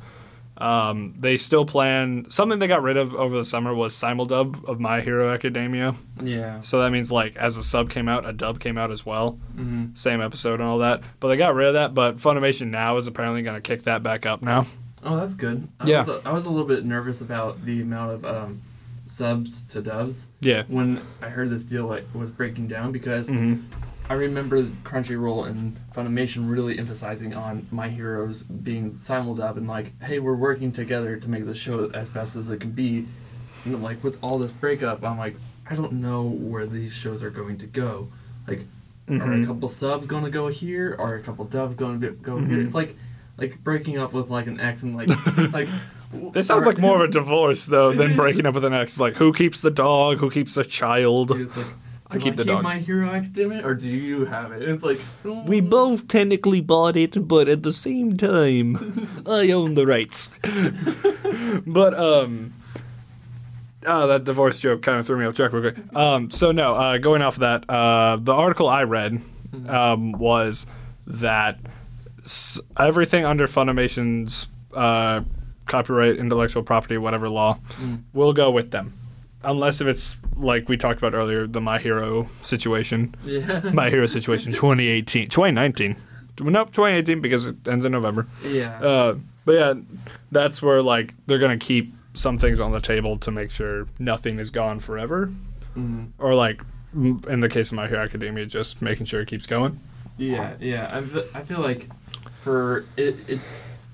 Um, 0.61 1.15
they 1.19 1.37
still 1.39 1.65
plan 1.65 2.27
something 2.29 2.59
they 2.59 2.67
got 2.67 2.83
rid 2.83 2.97
of 2.97 3.15
over 3.15 3.37
the 3.37 3.45
summer 3.45 3.75
was 3.75 3.95
simuldub 3.95 4.65
of 4.69 4.79
My 4.79 5.01
Hero 5.01 5.33
Academia. 5.33 5.95
Yeah. 6.23 6.61
So 6.61 6.81
that 6.81 6.91
means 6.91 7.11
like 7.11 7.37
as 7.37 7.57
a 7.57 7.63
sub 7.65 7.89
came 7.91 8.09
out, 8.09 8.29
a 8.29 8.33
dub 8.33 8.61
came 8.61 8.77
out 8.77 8.91
as 8.91 9.05
well, 9.07 9.33
hmm 9.57 9.87
same 9.95 10.21
episode 10.21 10.61
and 10.61 10.69
all 10.69 10.79
that. 10.79 11.01
But 11.19 11.29
they 11.29 11.37
got 11.37 11.55
rid 11.55 11.69
of 11.69 11.75
that. 11.75 11.95
But 11.95 12.17
Funimation 12.19 12.69
now 12.69 12.97
is 12.99 13.07
apparently 13.07 13.43
going 13.43 13.57
to 13.57 13.61
kick 13.61 13.85
that 13.85 14.03
back 14.03 14.27
up 14.27 14.43
now. 14.43 14.67
Oh, 15.03 15.17
that's 15.17 15.35
good. 15.35 15.67
I 15.81 15.87
Yeah. 15.87 15.99
Was 16.01 16.09
a, 16.09 16.23
I 16.27 16.33
was 16.33 16.45
a 16.45 16.51
little 16.51 16.67
bit 16.69 16.85
nervous 16.85 17.23
about 17.23 17.65
the 17.65 17.81
amount 17.81 18.13
of 18.13 18.25
um, 18.27 18.61
subs 19.07 19.63
to 19.69 19.81
dubs 19.81 20.29
Yeah. 20.41 20.65
when 20.69 21.01
I 21.23 21.29
heard 21.31 21.49
this 21.51 21.65
deal 21.65 21.87
like 21.87 22.05
was 22.15 22.31
breaking 22.31 22.69
down 22.69 22.93
because 22.93 23.29
hmm 23.31 23.55
I 24.11 24.15
remember 24.15 24.65
Crunchyroll 24.83 25.47
and 25.47 25.79
Funimation 25.95 26.51
really 26.51 26.77
emphasizing 26.81 27.33
on 27.33 27.69
My 27.71 27.89
Heroes 27.89 28.43
being 28.43 28.91
simuldub 28.95 29.57
and 29.57 29.69
like, 29.69 29.93
hey, 30.03 30.19
we're 30.19 30.35
working 30.35 30.73
together 30.73 31.17
to 31.17 31.31
make 31.31 31.47
the 31.47 31.55
show 31.55 31.89
as 31.95 32.09
best 32.09 32.35
as 32.35 32.51
it 32.51 32.61
can 32.61 32.73
be. 32.73 33.07
And 33.65 33.81
like 33.85 34.03
with 34.03 34.19
all 34.21 34.39
this 34.41 34.51
breakup, 34.51 35.05
I'm 35.05 35.17
like, 35.17 35.37
I 35.71 35.77
don't 35.77 35.93
know 35.93 36.25
where 36.25 36.67
these 36.67 36.93
shows 36.93 37.23
are 37.23 37.31
going 37.31 37.59
to 37.59 37.67
go. 37.67 38.09
Like, 38.49 38.63
are 39.09 39.15
a 39.15 39.19
Mhm. 39.19 39.47
couple 39.47 39.69
subs 39.69 40.09
going 40.09 40.25
to 40.25 40.31
go 40.31 40.49
here? 40.49 40.97
Are 40.99 41.15
a 41.15 41.21
couple 41.23 41.45
dubs 41.45 41.77
going 41.77 42.01
to 42.01 42.11
go 42.11 42.37
here? 42.39 42.59
Mhm. 42.59 42.65
It's 42.67 42.75
like, 42.75 42.97
like 43.39 43.63
breaking 43.63 43.97
up 43.97 44.13
with 44.13 44.29
like 44.29 44.49
an 44.49 44.59
ex 44.59 44.83
and 44.83 44.97
like, 44.97 45.09
like. 45.53 45.69
This 46.33 46.49
sounds 46.49 46.67
like 46.67 46.79
more 46.79 46.97
of 46.97 47.09
a 47.09 47.13
divorce 47.13 47.67
though 47.67 47.93
than 47.93 48.17
breaking 48.17 48.45
up 48.45 48.55
with 48.55 48.65
an 48.65 48.75
ex. 48.75 48.99
Like 48.99 49.15
who 49.15 49.33
keeps 49.33 49.63
the 49.63 49.71
dog? 49.71 50.19
Who 50.19 50.31
keeps 50.33 50.57
the 50.57 50.65
child? 50.65 51.31
It's 52.13 52.15
like, 52.15 52.23
I 52.23 52.25
do 52.25 52.31
keep 52.31 52.37
the 52.37 52.45
dog. 52.45 52.63
My 52.63 52.79
Hero 52.79 53.09
Academia, 53.09 53.65
or 53.67 53.75
do 53.75 53.89
you 53.89 54.25
have 54.25 54.53
it? 54.53 54.63
It's 54.63 54.83
like 54.83 55.01
We 55.25 55.61
both 55.61 56.09
technically 56.09 56.61
bought 56.61 56.97
it, 56.97 57.29
but 57.29 57.49
at 57.49 57.63
the 57.63 57.73
same 57.73 58.17
time, 58.17 59.09
I 59.27 59.51
own 59.53 59.75
the 59.75 59.87
rights. 59.87 60.31
But 61.67 61.95
um, 61.95 62.53
oh, 63.87 64.07
that 64.07 64.25
divorce 64.25 64.59
joke 64.59 64.83
kind 64.83 64.99
of 64.99 65.07
threw 65.07 65.17
me 65.19 65.25
off 65.25 65.35
track 65.37 65.53
real 65.53 65.63
quick. 65.73 65.77
Um, 65.95 66.31
so 66.31 66.53
no, 66.53 66.75
uh, 66.75 66.99
going 66.99 67.23
off 67.23 67.35
of 67.37 67.41
that, 67.41 67.69
uh, 67.69 68.17
the 68.17 68.33
article 68.35 68.69
I 68.69 68.83
read 68.85 69.21
um, 69.69 70.13
was 70.13 70.67
that 71.07 71.59
s- 72.25 72.61
everything 72.79 73.25
under 73.25 73.47
Funimation's 73.47 74.47
uh, 74.75 75.23
copyright, 75.67 76.17
intellectual 76.17 76.63
property, 76.63 76.99
whatever 76.99 77.29
law, 77.29 77.59
Mm. 77.81 78.03
will 78.13 78.33
go 78.33 78.51
with 78.51 78.71
them, 78.71 78.93
unless 79.45 79.81
if 79.81 79.87
it's 79.87 80.21
like 80.37 80.69
we 80.69 80.77
talked 80.77 80.99
about 80.99 81.15
earlier, 81.15 81.47
the 81.47 81.61
My 81.61 81.79
Hero 81.79 82.29
situation. 82.43 83.15
Yeah. 83.25 83.61
My 83.73 83.91
Hero 83.91 84.07
situation 84.07 84.53
2018, 84.53 85.29
2019. 85.29 85.97
Nope, 86.43 86.69
2018 86.73 87.21
because 87.21 87.47
it 87.47 87.57
ends 87.69 87.85
in 87.85 87.93
November. 87.93 88.27
yeah. 88.47 88.81
Uh, 88.81 89.17
but 89.45 89.53
yeah, 89.53 89.75
that's 90.33 90.63
where 90.63 90.81
like 90.83 91.15
they're 91.27 91.39
gonna 91.39 91.59
keep 91.59 91.93
some 92.15 92.39
things 92.39 92.61
on 92.61 92.73
the 92.73 92.81
table 92.81 93.17
to 93.19 93.31
make 93.31 93.51
sure 93.51 93.87
nothing 93.99 94.39
is 94.39 94.51
gone 94.51 94.81
forever, 94.81 95.31
Mhm. 95.77 96.09
or 96.19 96.35
like 96.35 96.61
in 96.95 97.41
the 97.41 97.49
case 97.49 97.69
of 97.71 97.75
My 97.77 97.87
Hero 97.89 98.03
Academia, 98.03 98.47
just 98.47 98.83
making 98.83 99.07
sure 99.07 99.21
it 99.21 99.29
keeps 99.29 99.47
going. 99.47 99.79
Yeah, 100.19 100.55
yeah. 100.61 100.91
I, 101.35 101.39
I 101.39 101.43
feel 101.43 101.61
like 101.61 101.89
for 102.43 102.85
it, 102.97 103.17
it 103.29 103.39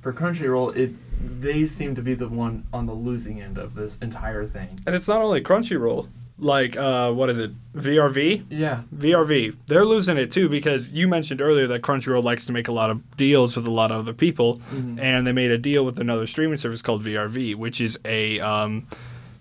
for 0.02 0.12
Crunchyroll, 0.12 0.74
it 0.76 0.92
they 1.20 1.66
seem 1.66 1.94
to 1.94 2.02
be 2.02 2.14
the 2.14 2.28
one 2.28 2.64
on 2.72 2.86
the 2.86 2.92
losing 2.94 3.40
end 3.40 3.58
of 3.58 3.74
this 3.74 3.96
entire 4.02 4.46
thing. 4.46 4.80
And 4.86 4.94
it's 4.94 5.08
not 5.08 5.22
only 5.22 5.40
Crunchyroll. 5.40 6.08
like 6.38 6.76
uh, 6.76 7.12
what 7.12 7.30
is 7.30 7.38
it? 7.38 7.50
VRV. 7.74 8.44
Yeah. 8.50 8.82
VRV, 8.94 9.56
they're 9.68 9.84
losing 9.86 10.18
it 10.18 10.30
too 10.30 10.48
because 10.50 10.92
you 10.92 11.08
mentioned 11.08 11.40
earlier 11.40 11.66
that 11.68 11.80
Crunchyroll 11.82 12.22
likes 12.22 12.44
to 12.46 12.52
make 12.52 12.68
a 12.68 12.72
lot 12.72 12.90
of 12.90 13.16
deals 13.16 13.56
with 13.56 13.66
a 13.66 13.70
lot 13.70 13.90
of 13.90 14.00
other 14.00 14.12
people, 14.12 14.60
Mhm. 14.74 14.98
and 15.00 15.26
they 15.26 15.32
made 15.32 15.50
a 15.50 15.58
deal 15.58 15.84
with 15.84 15.98
another 15.98 16.26
streaming 16.26 16.58
service 16.58 16.82
called 16.82 17.02
VRV, 17.02 17.54
which 17.54 17.80
is 17.80 17.98
a 18.04 18.38
um, 18.40 18.86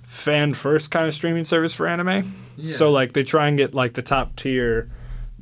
fan 0.04 0.54
first 0.54 0.90
kind 0.92 1.08
of 1.08 1.14
streaming 1.14 1.44
service 1.44 1.74
for 1.74 1.86
anime. 1.88 2.34
Yeah. 2.56 2.74
So 2.78 2.92
like 2.92 3.12
they 3.14 3.24
try 3.24 3.48
and 3.50 3.58
get 3.58 3.74
like 3.74 3.94
the 3.96 4.02
top 4.02 4.36
tier, 4.38 4.90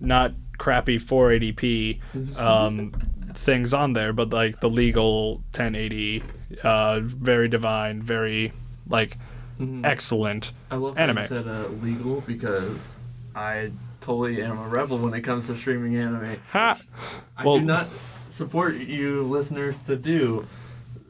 not 0.01 0.33
crappy 0.57 0.97
480p 0.97 1.99
um, 2.37 2.93
things 3.35 3.73
on 3.73 3.93
there, 3.93 4.13
but 4.13 4.31
like 4.31 4.59
the 4.59 4.69
legal 4.69 5.35
1080, 5.53 6.23
uh, 6.63 6.99
very 7.01 7.47
divine, 7.47 8.01
very 8.01 8.51
like 8.89 9.17
Mhm. 9.59 9.85
excellent. 9.85 10.51
I 10.71 10.75
love 10.75 10.97
anime. 10.97 11.17
that 11.17 11.27
said 11.29 11.47
uh, 11.47 11.67
legal 11.81 12.21
because 12.21 12.97
I 13.35 13.71
totally 14.01 14.41
am 14.41 14.57
a 14.57 14.67
rebel 14.67 14.97
when 14.97 15.13
it 15.13 15.21
comes 15.21 15.47
to 15.47 15.55
streaming 15.55 15.95
anime. 15.95 16.37
Ha! 16.51 16.77
I 17.37 17.45
Well- 17.45 17.59
do 17.59 17.65
not 17.65 17.87
support 18.29 18.75
you 18.75 19.23
listeners 19.23 19.77
to 19.83 19.95
do. 19.95 20.45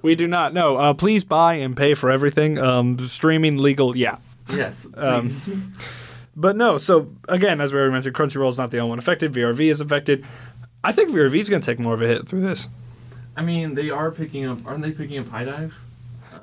We 0.01 0.15
do 0.15 0.27
not 0.27 0.53
know. 0.53 0.75
Uh, 0.75 0.93
please 0.93 1.23
buy 1.23 1.53
and 1.55 1.75
pay 1.77 1.93
for 1.93 2.11
everything. 2.11 2.59
Um, 2.59 2.99
streaming 2.99 3.57
legal, 3.57 3.95
yeah. 3.95 4.17
Yes, 4.53 4.85
Um. 4.97 5.29
But 6.35 6.57
no, 6.57 6.77
so 6.79 7.13
again, 7.29 7.61
as 7.61 7.71
we 7.71 7.77
already 7.77 7.93
mentioned, 7.93 8.15
Crunchyroll 8.15 8.49
is 8.49 8.57
not 8.57 8.71
the 8.71 8.79
only 8.79 8.89
one 8.89 8.99
affected. 8.99 9.31
VRV 9.33 9.69
is 9.69 9.79
affected. 9.79 10.25
I 10.83 10.91
think 10.91 11.11
VRV 11.11 11.39
is 11.39 11.49
going 11.49 11.61
to 11.61 11.65
take 11.65 11.79
more 11.79 11.93
of 11.93 12.01
a 12.01 12.07
hit 12.07 12.27
through 12.27 12.41
this. 12.41 12.67
I 13.35 13.41
mean, 13.41 13.73
they 13.75 13.89
are 13.89 14.11
picking 14.11 14.45
up. 14.45 14.65
Aren't 14.65 14.81
they 14.83 14.91
picking 14.91 15.17
up 15.19 15.27
HIDIVE? 15.29 15.73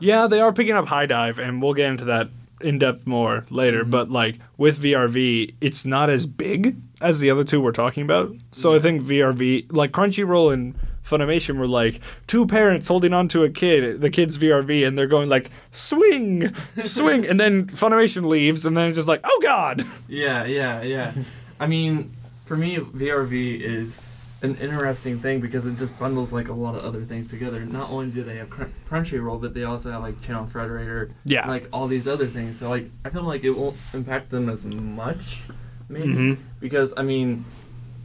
Yeah, 0.00 0.26
they 0.26 0.40
are 0.40 0.52
picking 0.52 0.74
up 0.74 0.86
HIDIVE, 0.86 1.38
and 1.38 1.60
we'll 1.62 1.74
get 1.74 1.90
into 1.90 2.04
that 2.06 2.28
in 2.60 2.78
depth 2.78 3.06
more 3.06 3.44
later. 3.50 3.84
Mhm. 3.84 3.90
But 3.90 4.10
like 4.10 4.36
with 4.56 4.80
VRV, 4.80 5.54
it's 5.60 5.84
not 5.84 6.10
as 6.10 6.26
big 6.26 6.76
as 7.00 7.20
the 7.20 7.30
other 7.30 7.44
two 7.44 7.60
we're 7.60 7.72
talking 7.72 8.02
about. 8.02 8.34
So 8.50 8.74
I 8.74 8.78
think 8.78 9.02
VRV, 9.02 9.66
like 9.70 9.92
Crunchyroll 9.92 10.52
and 10.52 10.74
Funimation, 11.06 11.56
were 11.58 11.66
like 11.68 12.00
two 12.26 12.46
parents 12.46 12.88
holding 12.88 13.12
on 13.12 13.28
to 13.28 13.44
a 13.44 13.50
kid, 13.50 14.00
the 14.00 14.10
kid's 14.10 14.36
VRV, 14.38 14.86
and 14.86 14.96
they're 14.98 15.06
going 15.06 15.28
like 15.28 15.50
swing, 15.72 16.54
swing, 16.78 17.26
and 17.26 17.38
then 17.40 17.66
Funimation 17.68 18.26
leaves, 18.26 18.66
and 18.66 18.76
then 18.76 18.88
it's 18.88 18.96
just 18.96 19.08
like, 19.08 19.20
oh 19.24 19.38
god. 19.42 19.86
Yeah, 20.08 20.44
yeah, 20.44 20.82
yeah. 20.82 21.12
I 21.58 21.66
mean, 21.66 22.10
for 22.46 22.56
me, 22.56 22.76
VRV 22.76 23.60
is 23.60 24.00
an 24.42 24.54
interesting 24.56 25.18
thing 25.18 25.38
because 25.40 25.66
it 25.66 25.76
just 25.76 25.98
bundles 25.98 26.32
like 26.32 26.48
a 26.48 26.52
lot 26.52 26.74
of 26.74 26.82
other 26.84 27.02
things 27.04 27.28
together. 27.28 27.60
Not 27.60 27.90
only 27.90 28.10
do 28.10 28.22
they 28.22 28.36
have 28.36 28.48
Crun- 28.48 28.72
Crunchyroll, 28.88 29.40
but 29.40 29.52
they 29.52 29.64
also 29.64 29.90
have 29.92 30.02
like 30.02 30.20
Channel 30.22 30.46
Frederator, 30.46 31.10
Yeah. 31.24 31.46
like 31.46 31.68
all 31.72 31.86
these 31.86 32.08
other 32.08 32.26
things. 32.26 32.58
So 32.58 32.68
like, 32.70 32.90
I 33.04 33.10
feel 33.10 33.22
like 33.24 33.44
it 33.44 33.50
won't 33.50 33.76
impact 33.92 34.30
them 34.30 34.48
as 34.48 34.64
much, 34.64 35.42
maybe 35.88 36.08
Mhm. 36.14 36.36
because 36.58 36.94
I 36.96 37.02
mean, 37.02 37.44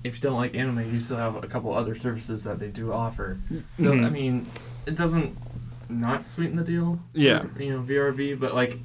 if 0.04 0.16
you 0.16 0.22
don't 0.22 0.36
like 0.36 0.56
anime, 0.56 0.92
you 0.94 1.00
still 1.00 1.18
have 1.18 1.42
a 1.42 1.48
couple 1.48 1.74
other 1.74 1.96
services 1.96 2.44
that 2.44 2.60
they 2.60 2.68
do 2.68 2.92
offer. 2.92 3.38
So 3.78 3.94
Mhm. 3.94 4.06
I 4.06 4.10
mean, 4.10 4.46
it 4.86 4.98
doesn't 4.98 5.38
not 5.90 6.26
sweeten 6.26 6.58
the 6.58 6.64
deal. 6.64 7.00
for, 7.14 7.20
Yeah. 7.20 7.46
you 7.58 7.70
know 7.72 7.80
VRV, 7.82 8.34
but 8.34 8.54
like, 8.54 8.80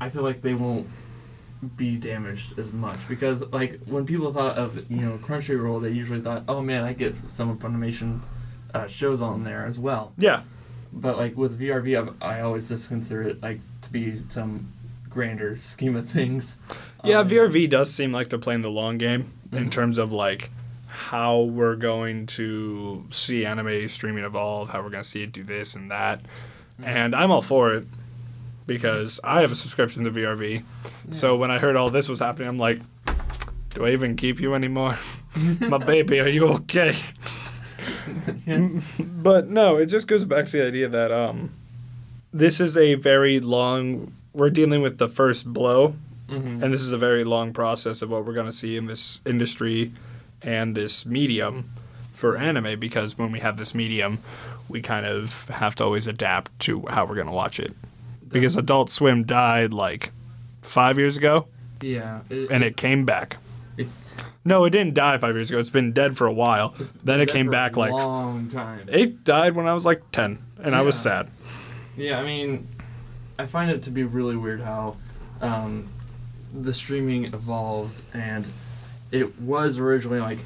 I 0.00 0.08
feel 0.08 0.22
like 0.22 0.40
they 0.42 0.54
won't 0.54 0.86
be 1.68 1.96
damaged 1.96 2.58
as 2.58 2.72
much 2.72 2.98
because 3.08 3.42
like 3.52 3.80
when 3.86 4.04
people 4.06 4.32
thought 4.32 4.56
of 4.56 4.90
you 4.90 4.98
know 4.98 5.18
Crunchyroll, 5.18 5.82
they 5.82 5.90
usually 5.90 6.20
thought, 6.20 6.44
oh 6.48 6.60
man, 6.62 6.84
I 6.84 6.92
get 6.92 7.14
some 7.30 7.50
of 7.50 7.58
Funimation 7.58 8.20
uh, 8.74 8.86
shows 8.86 9.20
on 9.22 9.44
there 9.44 9.64
as 9.66 9.78
well. 9.78 10.12
Yeah. 10.18 10.42
But 10.92 11.16
like 11.16 11.36
with 11.36 11.58
VRV, 11.60 11.98
I've, 11.98 12.14
I 12.22 12.40
always 12.40 12.68
just 12.68 12.88
consider 12.88 13.22
it 13.22 13.42
like 13.42 13.60
to 13.82 13.90
be 13.90 14.20
some 14.20 14.72
grander 15.10 15.56
scheme 15.56 15.96
of 15.96 16.08
things. 16.08 16.56
Yeah, 17.04 17.18
Um, 17.20 17.28
VRV 17.28 17.68
does 17.70 17.92
seem 17.92 18.12
like 18.12 18.28
they're 18.30 18.38
playing 18.38 18.62
the 18.62 18.70
long 18.70 18.98
game 18.98 19.32
in 19.52 19.66
Mhm. 19.66 19.70
terms 19.70 19.98
of 19.98 20.12
like 20.12 20.50
how 20.86 21.42
we're 21.42 21.76
going 21.76 22.26
to 22.26 23.04
see 23.10 23.44
anime 23.44 23.88
streaming 23.88 24.24
evolve, 24.24 24.70
how 24.70 24.80
we're 24.82 24.90
going 24.90 25.02
to 25.02 25.08
see 25.08 25.22
it 25.24 25.32
do 25.32 25.42
this 25.42 25.74
and 25.74 25.90
that. 25.90 26.20
Mhm. 26.80 26.86
And 26.86 27.14
I'm 27.14 27.30
all 27.30 27.42
for 27.42 27.74
it 27.74 27.86
because 28.66 29.20
I 29.24 29.40
have 29.42 29.52
a 29.52 29.56
subscription 29.56 30.04
to 30.04 30.10
VRV. 30.10 30.62
So 31.12 31.36
when 31.36 31.50
I 31.50 31.58
heard 31.58 31.76
all 31.76 31.90
this 31.90 32.08
was 32.08 32.20
happening, 32.20 32.48
I'm 32.48 32.58
like, 32.58 32.80
do 33.70 33.84
I 33.86 33.90
even 33.90 34.16
keep 34.16 34.40
you 34.40 34.54
anymore? 34.54 34.96
My 35.60 35.78
baby, 35.78 36.20
are 36.20 36.28
you 36.28 36.46
okay? 36.48 36.96
But 38.98 39.48
no, 39.48 39.76
it 39.76 39.86
just 39.86 40.06
goes 40.06 40.24
back 40.24 40.46
to 40.46 40.52
the 40.52 40.66
idea 40.66 40.88
that 40.88 41.10
um, 41.12 41.50
this 42.32 42.60
is 42.60 42.76
a 42.76 42.94
very 42.94 43.40
long. 43.40 44.12
We're 44.32 44.50
dealing 44.50 44.82
with 44.82 44.98
the 44.98 45.08
first 45.08 45.52
blow 45.52 45.94
Mhm. 46.28 46.62
and 46.62 46.72
this 46.72 46.80
is 46.80 46.92
a 46.92 46.98
very 46.98 47.22
long 47.22 47.52
process 47.52 48.00
of 48.00 48.08
what 48.08 48.24
we're 48.24 48.32
going 48.32 48.46
to 48.46 48.52
see 48.52 48.78
in 48.78 48.86
this 48.86 49.20
industry 49.26 49.92
and 50.40 50.74
this 50.74 51.04
medium 51.04 51.68
for 52.14 52.38
anime 52.38 52.80
because 52.80 53.18
when 53.18 53.30
we 53.30 53.40
have 53.40 53.58
this 53.58 53.74
medium 53.74 54.18
we 54.66 54.80
kind 54.80 55.04
of 55.04 55.46
have 55.50 55.74
to 55.74 55.84
always 55.84 56.06
adapt 56.06 56.58
to 56.60 56.82
how 56.88 57.04
we're 57.04 57.14
going 57.14 57.26
to 57.26 57.32
watch 57.32 57.60
it 57.60 57.74
because 58.34 58.56
adult 58.56 58.90
swim 58.90 59.24
died 59.24 59.72
like 59.72 60.10
five 60.60 60.98
years 60.98 61.16
ago 61.16 61.46
yeah, 61.80 62.20
it, 62.30 62.50
and 62.50 62.62
it 62.62 62.76
came 62.76 63.04
back 63.06 63.36
It- 63.78 63.88
no 64.44 64.64
it 64.64 64.70
didn't 64.70 64.94
die 64.94 65.16
five 65.18 65.34
years 65.34 65.50
ago 65.50 65.58
it's 65.58 65.70
been 65.70 65.92
dead 65.92 66.16
for 66.16 66.26
a 66.26 66.32
while 66.32 66.74
then 67.02 67.20
it 67.20 67.28
came 67.30 67.48
back 67.48 67.76
like 67.78 67.92
long 67.92 68.48
time. 68.50 68.86
it 68.88 69.24
died 69.24 69.54
when 69.54 69.66
i 69.66 69.72
was 69.74 69.84
like 69.86 70.02
10 70.12 70.38
and 70.62 70.74
i 70.76 70.82
was 70.82 70.98
sad 70.98 71.28
Yeah, 71.96 72.18
I 72.18 72.24
mean, 72.24 72.66
I 73.38 73.46
find 73.46 73.70
it 73.70 73.82
to 73.84 73.90
be 73.90 74.02
really 74.02 74.36
weird 74.36 74.60
how 74.60 74.96
um, 75.40 75.86
the 76.52 76.72
streaming 76.74 77.26
evolves, 77.26 78.02
and 78.14 78.44
it 79.12 79.40
was 79.40 79.78
originally 79.78 80.18
like 80.20 80.38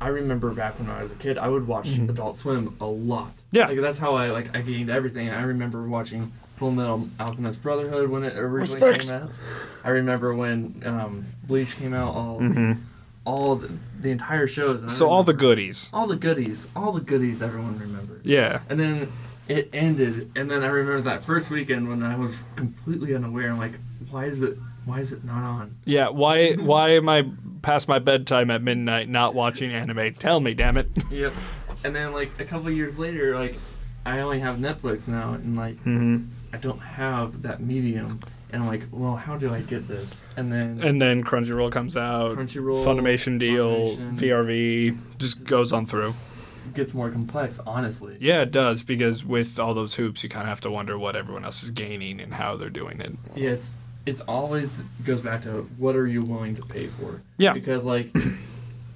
I 0.00 0.08
remember 0.08 0.50
back 0.52 0.78
when 0.78 0.88
I 0.90 1.02
was 1.02 1.10
a 1.12 1.14
kid, 1.16 1.36
I 1.38 1.48
would 1.48 1.66
watch 1.66 1.88
Mhm. 1.88 2.08
Adult 2.10 2.36
Swim 2.36 2.76
a 2.80 2.86
lot. 2.86 3.32
Yeah. 3.50 3.66
like 3.68 3.80
that's 3.80 3.98
how 3.98 4.14
I 4.14 4.30
like 4.30 4.54
I 4.56 4.60
gained 4.62 4.88
everything. 4.90 5.28
I 5.30 5.42
remember 5.42 5.86
watching 5.88 6.32
Full 6.56 6.70
Metal 6.70 7.08
Alchemist 7.20 7.62
Brotherhood 7.62 8.08
when 8.10 8.24
it 8.24 8.36
originally 8.36 8.80
Respect. 8.92 9.06
came 9.08 9.22
out. 9.22 9.30
I 9.84 9.90
remember 9.90 10.34
when 10.34 10.82
um, 10.86 11.26
Bleach 11.46 11.76
came 11.76 11.94
out, 11.94 12.14
all 12.14 12.38
hmm 12.38 12.72
all 13.24 13.56
the, 13.56 13.76
the 14.00 14.10
entire 14.10 14.46
shows. 14.46 14.82
and 14.82 14.90
I 14.90 14.94
so 14.94 15.08
all 15.08 15.24
the 15.24 15.32
goodies 15.34 15.90
all 15.92 16.06
the 16.06 16.14
goodies, 16.14 16.68
all 16.76 16.92
the 16.92 17.00
goodies 17.00 17.42
everyone 17.42 17.76
remembered. 17.78 18.20
yeah 18.24 18.60
And 18.70 18.78
then 18.78 19.12
it 19.48 19.68
ended, 19.72 20.30
and 20.36 20.48
then 20.50 20.62
I 20.62 20.68
remember 20.68 21.00
that 21.10 21.24
first 21.24 21.50
weekend 21.50 21.88
when 21.88 22.02
I 22.04 22.16
was 22.16 22.36
completely 22.54 23.14
unaware. 23.16 23.50
I'm 23.50 23.58
like, 23.58 23.74
why 24.10 24.26
is 24.26 24.42
it? 24.42 24.56
Why 24.84 25.00
is 25.00 25.12
it 25.12 25.24
not 25.24 25.42
on? 25.42 25.76
yeah 25.84 26.08
why 26.08 26.52
why 26.52 26.90
am 26.90 27.08
i 27.08 27.28
past 27.62 27.88
my 27.88 27.98
bedtime 27.98 28.50
at 28.52 28.62
midnight 28.62 29.08
not 29.08 29.34
watching 29.34 29.72
anime 29.72 30.14
tell 30.14 30.38
me 30.38 30.54
damn 30.54 30.76
it 30.76 30.88
Yep. 31.10 31.32
And 31.82 31.94
then 31.96 32.12
like 32.12 32.30
a 32.38 32.44
couple 32.44 32.70
years 32.70 32.96
later, 32.96 33.36
like 33.36 33.56
I 34.04 34.20
only 34.20 34.38
have 34.38 34.56
Netflix 34.58 35.08
now, 35.08 35.32
and 35.34 35.56
like 35.56 35.76
hmm 35.80 36.26
I 36.56 36.58
don't 36.58 36.78
have 36.80 37.42
that 37.42 37.60
medium. 37.60 38.18
And 38.50 38.62
I'm 38.62 38.68
like, 38.68 38.84
well, 38.90 39.14
how 39.14 39.36
do 39.36 39.52
I 39.52 39.60
get 39.60 39.86
this? 39.86 40.24
And 40.38 40.50
then 40.50 40.80
And 40.82 41.02
then 41.02 41.22
Crunchyroll 41.22 41.70
comes 41.70 41.98
out, 41.98 42.38
Crunchyroll, 42.38 42.82
Funimation 42.82 43.38
deal, 43.38 43.96
Funimation. 43.98 44.18
VRV, 44.18 44.98
just 45.18 45.44
goes 45.44 45.74
on 45.74 45.84
through. 45.84 46.14
gets 46.72 46.94
more 46.94 47.10
complex, 47.10 47.60
honestly. 47.66 48.16
Yeah, 48.20 48.40
it 48.40 48.52
does 48.52 48.82
because 48.82 49.22
with 49.22 49.58
all 49.58 49.74
those 49.74 49.94
hoops, 49.96 50.22
you 50.22 50.30
kind 50.30 50.44
of 50.44 50.48
have 50.48 50.62
to 50.62 50.70
wonder 50.70 50.98
what 50.98 51.14
everyone 51.14 51.44
else 51.44 51.62
is 51.62 51.70
gaining 51.72 52.20
and 52.20 52.32
how 52.32 52.56
they're 52.56 52.70
doing 52.70 53.00
it. 53.02 53.12
Yeah, 53.34 53.50
it's 53.50 53.74
it's 54.06 54.22
always 54.22 54.70
goes 55.04 55.20
back 55.20 55.42
to 55.42 55.68
what 55.76 55.94
are 55.94 56.06
you 56.06 56.22
willing 56.22 56.54
to 56.56 56.62
pay 56.62 56.86
for? 56.86 57.20
Yeah. 57.36 57.52
Because 57.52 57.84
like, 57.84 58.14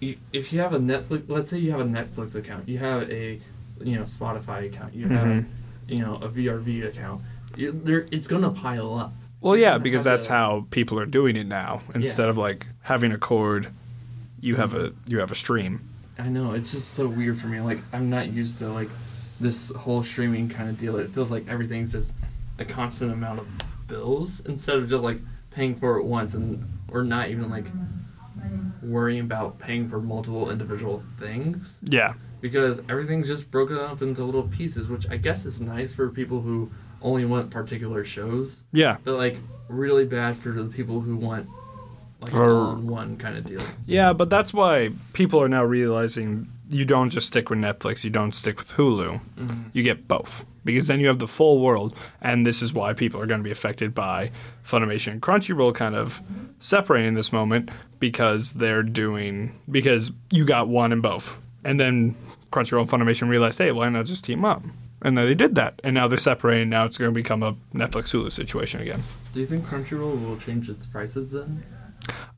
you, 0.01 0.17
if 0.33 0.51
you 0.53 0.61
have 0.61 0.73
a 0.73 0.79
Netflix, 0.79 1.25
let's 1.29 1.51
say 1.51 1.59
you 1.59 1.73
have 1.73 1.81
a 1.81 1.85
Netflix 1.85 2.37
account, 2.37 2.67
you 2.69 2.79
have 2.79 3.11
a, 3.11 3.39
you 3.83 3.97
know, 3.97 4.05
Spotify 4.05 4.65
account, 4.67 4.95
you 4.95 5.09
have, 5.09 5.27
Mhm. 5.27 5.45
you 5.89 5.99
know, 5.99 6.15
a 6.23 6.29
VRV 6.29 6.87
account, 6.87 7.21
it's 7.57 8.27
gonna 8.27 8.51
pile 8.51 8.95
up. 8.95 9.13
Well, 9.41 9.57
yeah, 9.57 9.79
because 9.79 10.05
that's 10.05 10.27
to- 10.27 10.33
how 10.33 10.67
people 10.71 10.99
are 10.99 11.07
doing 11.07 11.37
it 11.37 11.47
now. 11.47 11.83
Instead 11.95 12.29
of 12.29 12.37
like 12.37 12.67
having 12.83 13.13
a 13.13 13.19
cord, 13.19 13.69
you 14.41 14.57
have 14.57 14.75
a 14.75 14.93
you 15.07 15.19
have 15.21 15.31
a 15.31 15.35
stream. 15.35 15.81
I 16.19 16.29
know 16.29 16.53
it's 16.53 16.73
just 16.73 16.95
so 16.95 17.09
weird 17.09 17.39
for 17.39 17.47
me. 17.47 17.61
Like 17.61 17.79
I'm 17.93 18.11
not 18.11 18.29
used 18.29 18.59
to 18.59 18.69
like 18.69 18.89
this 19.41 19.71
whole 19.71 20.03
streaming 20.03 20.49
kind 20.49 20.69
of 20.69 20.79
deal. 20.79 20.99
It 20.99 21.11
feels 21.11 21.31
like 21.31 21.49
everything's 21.49 21.93
just 21.93 22.13
a 22.59 22.65
constant 22.65 23.13
amount 23.13 23.39
of 23.41 23.49
bills 23.89 24.41
instead 24.41 24.77
of 24.77 24.89
just 24.91 25.03
like 25.03 25.19
paying 25.51 25.75
for 25.75 25.97
it 25.99 26.05
once 26.05 26.35
and 26.35 26.63
or 26.89 27.03
not 27.03 27.31
even 27.31 27.49
like 27.51 27.65
worrying 28.83 29.21
about 29.21 29.59
paying 29.59 29.89
for 29.89 30.01
multiple 30.01 30.51
individual 30.51 31.03
things 31.19 31.79
Yeah, 31.83 32.15
because 32.41 32.81
everything's 32.89 33.29
just 33.29 33.51
broken 33.51 33.77
up 33.77 34.01
into 34.03 34.25
little 34.25 34.45
pieces, 34.45 34.89
which 34.89 35.09
I 35.11 35.17
guess 35.17 35.45
is 35.45 35.61
nice 35.61 35.95
for 35.95 36.09
people 36.09 36.41
who 36.41 36.71
only 37.03 37.25
want 37.25 37.51
particular 37.51 38.05
shows, 38.05 38.63
yeah, 38.73 38.97
but 39.05 39.15
like 39.17 39.37
really 39.69 40.05
bad 40.05 40.37
for 40.37 40.51
the 40.51 40.65
people 40.65 41.01
who 41.01 41.17
want 41.17 41.49
like 42.21 42.31
For- 42.31 42.45
an 42.45 42.51
all-in-one 42.51 43.17
kind 43.17 43.37
of 43.39 43.47
deal. 43.47 43.63
yeah. 43.87 44.13
But 44.13 44.29
that's 44.31 44.53
why 44.53 44.91
people 45.15 45.41
are 45.41 45.49
now 45.49 45.65
realizing 45.65 46.49
you 46.69 46.85
don't 46.85 47.11
just 47.11 47.27
stick 47.29 47.51
with 47.51 47.59
Netflix, 47.59 48.05
you 48.05 48.11
don't 48.11 48.33
stick 48.33 48.59
with 48.59 48.73
Hulu. 48.73 49.21
Mm-hmm. 49.39 49.63
You 49.73 49.83
get 49.83 50.07
both 50.07 50.45
because 50.65 50.87
then 50.87 51.01
you 51.01 51.07
have 51.07 51.19
the 51.19 51.27
full 51.27 51.61
world, 51.61 51.95
and 52.21 52.45
this 52.47 52.61
is 52.61 52.73
why 52.75 52.93
people 52.93 53.21
are 53.21 53.27
going 53.27 53.41
to 53.41 53.45
be 53.45 53.51
affected 53.51 53.95
by 53.95 54.31
Funimation 54.67 55.13
and 55.13 55.23
Crunchyroll 55.23 55.75
kind 55.75 55.95
of 55.95 56.21
separating 56.61 57.15
this 57.15 57.33
moment 57.33 57.71
because 57.99 58.53
they're 58.53 58.83
doing 58.83 59.59
because 59.71 60.13
you 60.31 60.45
got 60.45 60.69
one 60.69 60.93
and 60.93 61.01
both, 61.01 61.41
and 61.65 61.81
then 61.81 62.15
Crunchyroll 62.53 62.81
and 62.83 62.91
Funimation 62.91 63.29
realized, 63.31 63.59
hey, 63.59 63.73
why 63.73 63.89
not 63.89 64.05
just 64.05 64.25
team 64.25 64.45
up? 64.45 64.63
And 65.03 65.17
then 65.17 65.27
they 65.27 65.35
did 65.35 65.55
that, 65.55 65.81
and 65.83 65.95
now 65.95 66.09
they're 66.09 66.19
separating. 66.19 66.69
Now 66.69 66.85
it's 66.85 66.99
going 66.99 67.11
to 67.11 67.15
become 67.15 67.43
a 67.43 67.55
Netflix 67.75 68.13
Hulu 68.13 68.31
situation 68.31 68.81
again. 68.81 69.03
Do 69.33 69.41
you 69.41 69.47
think 69.47 69.65
Crunchyroll 69.65 70.23
will 70.27 70.37
change 70.37 70.69
its 70.69 70.87
prices 70.87 71.33
then? 71.33 71.63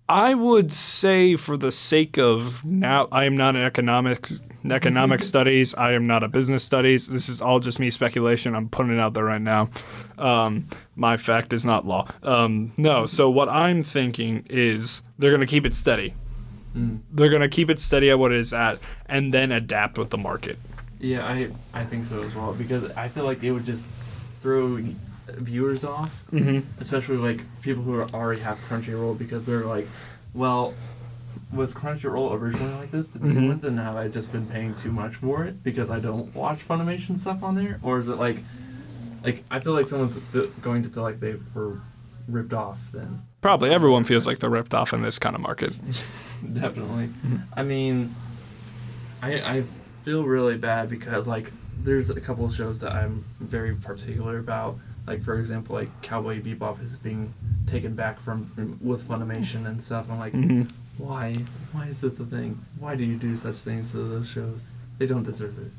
I 0.09 0.35
would 0.35 0.73
say, 0.73 1.37
for 1.37 1.57
the 1.57 1.73
sake 1.73 2.19
of 2.19 2.64
now, 2.64 3.09
I 3.11 3.25
am 3.25 3.37
not 3.37 3.57
an 3.57 3.62
economics 3.62 4.42
economic 4.71 5.23
studies. 5.25 5.75
I 5.75 5.92
am 5.92 6.07
not 6.07 6.23
a 6.23 6.28
business 6.28 6.62
studies. 6.62 7.09
This 7.09 7.28
is 7.28 7.40
all 7.40 7.61
just 7.61 7.78
me 7.78 7.90
speculation. 7.90 8.54
I'm 8.54 8.69
putting 8.69 8.92
it 8.92 9.00
out 9.00 9.14
there 9.14 9.25
right 9.25 9.40
now. 9.40 9.71
Um, 10.19 10.69
my 10.97 11.16
fact 11.16 11.52
is 11.52 11.64
not 11.64 11.87
law. 11.87 12.09
Um, 12.23 12.73
no. 12.76 13.07
So 13.07 13.31
what 13.31 13.49
I'm 13.49 13.83
thinking 13.83 14.45
is 14.50 15.02
they're 15.19 15.31
going 15.31 15.40
to 15.40 15.47
keep 15.47 15.66
it 15.66 15.75
steady. 15.75 16.14
Mm. 16.76 17.00
They're 17.11 17.31
going 17.31 17.42
to 17.42 17.49
keep 17.49 17.71
it 17.71 17.78
steady 17.78 18.11
at 18.11 18.19
what 18.19 18.33
it 18.33 18.38
is 18.38 18.52
at, 18.52 18.78
and 19.07 19.33
then 19.33 19.52
adapt 19.52 19.99
with 19.99 20.11
the 20.11 20.19
market. 20.19 20.59
Yeah, 21.02 21.26
I 21.26 21.50
I 21.75 21.85
think 21.85 22.06
so 22.06 22.23
as 22.23 22.35
well 22.35 22.54
because 22.54 22.85
I 22.92 23.09
feel 23.09 23.25
like 23.25 23.42
it 23.42 23.50
would 23.52 23.64
just 23.66 23.87
throw 24.40 24.78
viewers 25.28 25.85
off, 25.85 26.25
Mm-hmm. 26.32 26.61
especially 26.80 27.16
like 27.16 27.40
people 27.61 27.82
who 27.82 27.94
are 27.94 28.09
already 28.14 28.40
have 28.40 28.59
Crunchyroll 28.68 29.18
because 29.18 29.44
they're 29.44 29.64
like, 29.66 29.87
well, 30.32 30.75
was 31.52 31.75
Crunchyroll 31.75 32.32
originally 32.32 32.73
like 32.75 32.90
this 32.92 33.11
to 33.12 33.18
begin 33.18 33.44
Mhm. 33.44 33.49
with, 33.49 33.64
and 33.64 33.78
have 33.80 33.97
I 33.97 34.09
just 34.09 34.30
been 34.32 34.47
paying 34.47 34.75
too 34.75 34.92
much 34.92 35.16
for 35.16 35.44
it 35.44 35.62
because 35.64 35.90
I 35.90 35.99
don't 36.00 36.35
watch 36.35 36.66
Funimation 36.66 37.18
stuff 37.18 37.42
on 37.42 37.56
there, 37.56 37.78
or 37.82 37.99
is 37.99 38.09
it 38.09 38.16
like, 38.16 38.38
like 39.25 39.42
I 39.50 39.59
feel 39.61 39.73
like 39.73 39.87
someone's 39.87 40.18
going 40.62 40.82
to 40.85 40.88
feel 40.88 41.02
like 41.02 41.18
they 41.21 41.35
were 41.54 41.78
ripped 42.28 42.52
off 42.54 42.78
then. 42.92 43.23
Probably 43.40 43.71
everyone 43.71 44.04
feels 44.04 44.25
like 44.26 44.38
they're 44.38 44.50
ripped 44.50 44.73
off 44.75 44.92
in 44.92 45.02
this 45.02 45.18
kind 45.18 45.35
of 45.35 45.42
market. 45.42 45.73
Definitely. 46.52 47.09
I 47.56 47.62
mean, 47.64 48.14
I 49.21 49.40
I 49.40 49.62
feel 50.04 50.25
really 50.25 50.56
bad 50.56 50.88
because 50.90 51.28
like 51.28 51.52
there's 51.82 52.11
a 52.11 52.21
couple 52.21 52.44
of 52.44 52.54
shows 52.54 52.80
that 52.80 52.92
I'm 52.92 53.25
very 53.40 53.75
particular 53.75 54.38
about. 54.38 54.76
Like 55.06 55.23
for 55.23 55.38
example, 55.38 55.75
like 55.75 55.88
Cowboy 56.02 56.40
Bebop 56.40 56.82
is 56.82 56.97
being 56.97 57.32
taken 57.66 57.94
back 57.94 58.21
from 58.21 58.78
with 58.80 59.06
Funimation 59.09 59.66
and 59.66 59.82
stuff. 59.82 60.11
I'm 60.11 60.18
like, 60.18 60.32
hmm 60.32 60.62
why? 60.99 61.35
Why 61.73 61.87
is 61.87 62.00
this 62.00 62.14
the 62.14 62.25
thing? 62.25 62.64
Why 62.78 62.94
do 62.94 63.04
you 63.04 63.16
do 63.16 63.37
such 63.37 63.56
things 63.56 63.92
to 63.92 63.99
those 63.99 64.28
shows? 64.28 64.73
They 64.99 65.06
don't 65.06 65.23
deserve 65.23 65.59
it. 65.59 65.73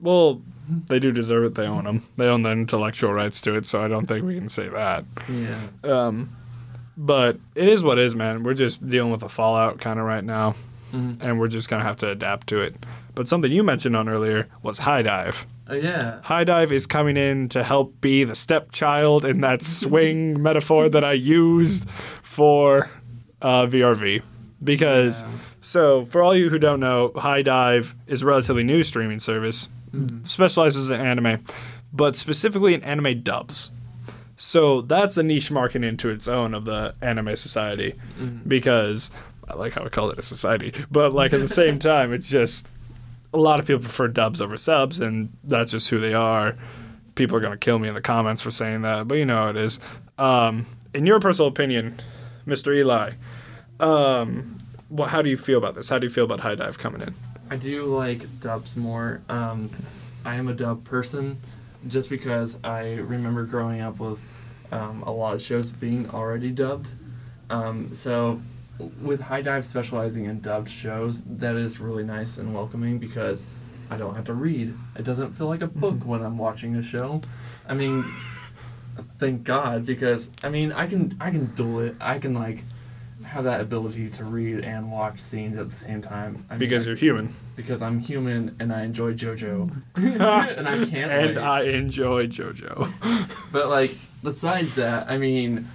Well, 0.00 0.42
they 0.88 0.98
do 0.98 1.12
deserve 1.12 1.44
it. 1.44 1.54
They 1.54 1.66
own 1.66 1.84
them. 1.84 2.02
They 2.16 2.26
own 2.26 2.42
the 2.42 2.50
intellectual 2.50 3.12
rights 3.12 3.40
to 3.42 3.56
it, 3.56 3.66
so 3.66 3.84
I 3.84 3.88
don't 3.88 4.06
think 4.06 4.24
we 4.24 4.34
can 4.34 4.48
say 4.48 4.68
that. 4.68 5.04
Yeah. 5.28 5.60
Um, 5.82 6.34
but 6.96 7.38
it 7.54 7.68
is 7.68 7.82
what 7.82 7.98
it 7.98 8.04
is, 8.04 8.14
man. 8.14 8.42
We're 8.42 8.54
just 8.54 8.86
dealing 8.88 9.10
with 9.12 9.20
the 9.20 9.28
fallout 9.28 9.80
kind 9.80 9.98
of 9.98 10.06
right 10.06 10.24
now, 10.24 10.54
Mm-hmm. 10.94 11.22
and 11.22 11.40
we're 11.40 11.48
just 11.48 11.68
gonna 11.68 11.82
have 11.82 11.96
to 11.96 12.10
adapt 12.10 12.46
to 12.48 12.60
it. 12.60 12.76
But 13.14 13.26
something 13.28 13.50
you 13.50 13.62
mentioned 13.64 13.96
on 13.96 14.08
earlier 14.08 14.46
was 14.62 14.78
HIDIVE. 14.78 15.44
Oh 15.68 15.74
yeah. 15.74 16.20
HIDIVE 16.22 16.70
is 16.72 16.86
coming 16.86 17.16
in 17.16 17.48
to 17.50 17.64
help 17.64 18.00
be 18.00 18.22
the 18.24 18.34
stepchild 18.34 19.24
in 19.24 19.40
that 19.40 19.62
swing 19.62 20.40
metaphor 20.48 20.88
that 20.88 21.02
I 21.04 21.12
used 21.14 21.88
for 22.22 22.88
uh, 23.42 23.66
VRV. 23.66 24.22
Because, 24.62 25.22
Yeah. 25.22 25.28
so 25.60 26.04
for 26.04 26.22
all 26.22 26.34
you 26.34 26.48
who 26.48 26.58
don't 26.58 26.80
know, 26.80 27.12
HIDIVE 27.16 27.94
is 28.06 28.22
a 28.22 28.26
relatively 28.26 28.62
new 28.62 28.82
streaming 28.82 29.18
service, 29.18 29.68
Mhm. 29.94 30.26
specializes 30.26 30.90
in 30.90 31.00
anime, 31.00 31.38
but 31.92 32.16
specifically 32.16 32.74
in 32.74 32.82
anime 32.82 33.20
dubs. 33.22 33.70
So 34.36 34.80
that's 34.80 35.16
a 35.16 35.22
niche 35.22 35.50
market 35.52 35.84
into 35.84 36.10
its 36.10 36.26
own 36.26 36.54
of 36.54 36.64
the 36.64 36.94
anime 37.00 37.36
society 37.36 37.94
Mhm. 38.20 38.40
because 38.48 39.10
I 39.48 39.56
like 39.56 39.74
how 39.74 39.84
I 39.84 39.88
call 39.88 40.10
it 40.10 40.18
a 40.18 40.22
society, 40.22 40.72
but 40.90 41.12
like 41.12 41.32
at 41.32 41.40
the 41.40 41.48
same 41.48 41.78
time, 41.92 42.12
it's 42.12 42.28
just 42.28 42.68
a 43.32 43.38
lot 43.38 43.60
of 43.60 43.66
people 43.66 43.82
prefer 43.82 44.08
dubs 44.08 44.40
over 44.40 44.56
subs, 44.56 45.00
and 45.00 45.36
that's 45.44 45.72
just 45.72 45.88
who 45.88 46.00
they 46.00 46.14
are. 46.14 46.56
People 47.14 47.36
are 47.36 47.40
gonna 47.40 47.56
kill 47.56 47.78
me 47.78 47.88
in 47.88 47.94
the 47.94 48.00
comments 48.00 48.40
for 48.40 48.50
saying 48.50 48.82
that, 48.82 49.08
but 49.08 49.16
you 49.16 49.24
know 49.24 49.36
how 49.36 49.48
it 49.50 49.56
is. 49.56 49.80
Um, 50.18 50.66
in 50.94 51.06
your 51.06 51.20
personal 51.20 51.48
opinion, 51.48 52.00
Mr. 52.46 52.74
Eli, 52.74 53.12
um, 53.80 54.58
what, 54.88 55.10
how 55.10 55.22
do 55.22 55.30
you 55.30 55.36
feel 55.36 55.58
about 55.58 55.74
this? 55.74 55.88
How 55.88 55.98
do 55.98 56.06
you 56.06 56.10
feel 56.10 56.24
about 56.24 56.40
HIDIVE 56.40 56.78
coming 56.78 57.02
in? 57.02 57.14
I 57.50 57.56
do 57.56 57.84
like 57.84 58.40
dubs 58.40 58.76
more. 58.76 59.20
Um, 59.28 59.70
I 60.24 60.36
am 60.36 60.48
a 60.48 60.54
dub 60.54 60.84
person 60.84 61.38
just 61.88 62.08
because 62.08 62.58
I 62.64 62.94
remember 62.94 63.44
growing 63.44 63.80
up 63.80 63.98
with 63.98 64.22
um, 64.72 65.02
a 65.02 65.10
lot 65.10 65.34
of 65.34 65.42
shows 65.42 65.70
being 65.70 66.08
already 66.10 66.50
dubbed. 66.50 66.90
Um, 67.50 67.94
so, 67.94 68.40
with 69.02 69.20
HIDIVE 69.20 69.64
specializing 69.64 70.24
in 70.24 70.40
dubbed 70.40 70.68
shows, 70.68 71.22
that 71.22 71.56
is 71.56 71.80
really 71.80 72.04
nice 72.04 72.38
and 72.38 72.54
welcoming 72.54 72.98
because 72.98 73.44
I 73.90 73.96
don't 73.96 74.14
have 74.14 74.24
to 74.26 74.34
read. 74.34 74.74
It 74.96 75.04
doesn't 75.04 75.32
feel 75.32 75.46
like 75.46 75.62
a 75.62 75.68
mm-hmm. 75.68 75.80
book 75.80 75.96
when 76.04 76.22
I'm 76.22 76.38
watching 76.38 76.76
a 76.76 76.82
show. 76.82 77.22
I 77.68 77.74
mean, 77.74 78.04
thank 79.18 79.44
God 79.44 79.86
because 79.86 80.30
I 80.42 80.48
mean 80.48 80.72
I 80.72 80.86
can 80.86 81.16
I 81.20 81.30
can 81.30 81.46
do 81.54 81.80
it. 81.80 81.96
I 82.00 82.18
can 82.18 82.34
like 82.34 82.64
have 83.24 83.44
that 83.44 83.60
ability 83.60 84.10
to 84.10 84.24
read 84.24 84.60
and 84.60 84.92
watch 84.92 85.18
scenes 85.18 85.56
at 85.56 85.70
the 85.70 85.76
same 85.76 86.02
time. 86.02 86.44
I 86.50 86.54
mean, 86.54 86.58
Because 86.58 86.84
I- 86.84 86.90
you're 86.90 86.96
human, 86.96 87.34
because 87.56 87.82
I'm 87.82 88.00
human 88.00 88.54
and 88.60 88.72
I 88.72 88.82
enjoy 88.82 89.14
JoJo, 89.14 89.82
and 89.96 90.68
I 90.68 90.84
can't 90.84 91.10
and 91.10 91.36
wait. 91.36 91.38
I 91.38 91.62
enjoy 91.62 92.26
JoJo. 92.26 93.28
But 93.52 93.68
like 93.68 93.96
besides 94.22 94.74
that, 94.74 95.08
I 95.08 95.18
mean, 95.18 95.68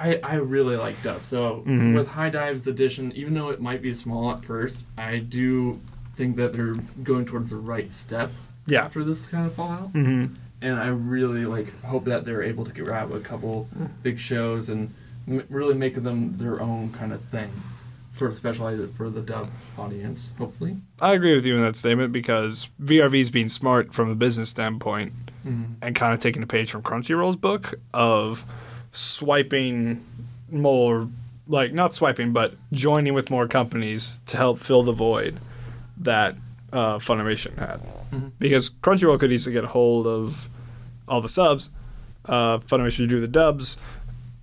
I 0.00 0.18
I 0.22 0.34
really 0.36 0.76
like 0.76 1.02
dub. 1.02 1.24
So 1.24 1.62
Mhm. 1.66 1.94
with 1.94 2.08
HIDIVE's 2.08 2.66
edition, 2.66 3.12
even 3.14 3.34
though 3.34 3.50
it 3.50 3.60
might 3.60 3.82
be 3.82 3.92
small 3.94 4.32
at 4.32 4.44
first, 4.44 4.84
I 4.96 5.18
do 5.18 5.78
think 6.16 6.36
that 6.36 6.52
they're 6.52 6.74
going 7.04 7.24
towards 7.26 7.50
the 7.50 7.56
right 7.56 7.92
step 7.92 8.32
Yeah. 8.66 8.84
after 8.84 9.04
this 9.04 9.26
kind 9.26 9.46
of 9.46 9.52
fallout. 9.54 9.90
hmm 9.90 10.26
And 10.62 10.78
I 10.78 10.88
really 10.88 11.46
like 11.46 11.68
hope 11.82 12.04
that 12.06 12.24
they're 12.26 12.42
able 12.42 12.64
to 12.66 12.72
grab 12.72 13.12
a 13.12 13.20
couple 13.20 13.68
big 14.02 14.18
shows 14.18 14.68
and 14.68 14.90
m- 15.28 15.42
really 15.48 15.74
make 15.74 15.94
them 15.94 16.34
their 16.36 16.60
own 16.60 16.90
kind 16.92 17.12
of 17.12 17.20
thing. 17.22 17.48
Sort 18.12 18.30
of 18.32 18.36
specialize 18.36 18.78
it 18.80 18.90
for 18.94 19.08
the 19.08 19.22
dub 19.22 19.48
audience, 19.78 20.32
hopefully. 20.36 20.76
I 21.00 21.14
agree 21.14 21.34
with 21.34 21.46
you 21.46 21.56
in 21.56 21.62
that 21.62 21.76
statement 21.76 22.12
because 22.12 22.68
VRV 22.82 23.20
is 23.20 23.30
being 23.30 23.48
smart 23.48 23.94
from 23.94 24.10
a 24.10 24.14
business 24.14 24.50
standpoint 24.50 25.12
and 25.80 25.94
kind 25.94 26.12
of 26.12 26.20
taking 26.20 26.42
a 26.42 26.46
page 26.46 26.70
from 26.70 26.82
Crunchyroll's 26.82 27.36
book 27.36 27.74
of 27.94 28.44
swiping 28.92 30.04
more, 30.50 31.08
like 31.48 31.72
not 31.72 31.94
swiping, 31.94 32.32
but 32.32 32.54
joining 32.72 33.14
with 33.14 33.30
more 33.30 33.46
companies 33.46 34.18
to 34.26 34.36
help 34.36 34.58
fill 34.58 34.82
the 34.82 34.92
void 34.92 35.38
that 35.98 36.36
uh, 36.72 36.98
Funimation 36.98 37.56
had. 37.58 37.80
Mhm. 38.12 38.32
Because 38.38 38.70
Crunchyroll 38.70 39.18
could 39.18 39.32
easily 39.32 39.52
get 39.52 39.64
a 39.64 39.68
hold 39.68 40.06
of 40.06 40.48
all 41.08 41.20
the 41.20 41.28
subs, 41.28 41.70
uh, 42.26 42.58
Funimation 42.58 43.08
do 43.08 43.20
the 43.20 43.28
dubs, 43.28 43.76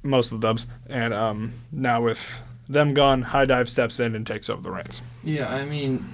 most 0.04 0.32
of 0.32 0.42
the 0.42 0.48
dubs, 0.48 0.68
and 0.90 1.14
um, 1.14 1.54
now 1.72 2.02
with 2.02 2.42
them 2.70 2.94
gone, 2.94 3.22
HIDIVE 3.24 3.70
steps 3.70 4.00
in 4.00 4.16
and 4.16 4.28
takes 4.28 4.50
over 4.50 4.62
the 4.62 4.72
reins. 4.72 5.02
Yeah, 5.24 5.48
I 5.48 5.64
mean, 5.66 6.06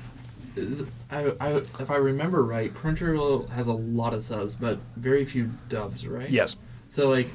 is, 0.55 0.83
I, 1.09 1.31
I, 1.39 1.49
if 1.79 1.89
I 1.89 1.95
remember 1.95 2.43
right, 2.43 2.71
Crunchyroll 2.73 3.49
has 3.49 3.67
a 3.67 3.73
lot 3.73 4.13
of 4.13 4.21
subs, 4.21 4.55
but 4.55 4.77
very 4.95 5.25
few 5.25 5.49
dubs, 5.69 6.05
right? 6.07 6.29
Yes. 6.29 6.55
So 6.89 7.09
like, 7.09 7.27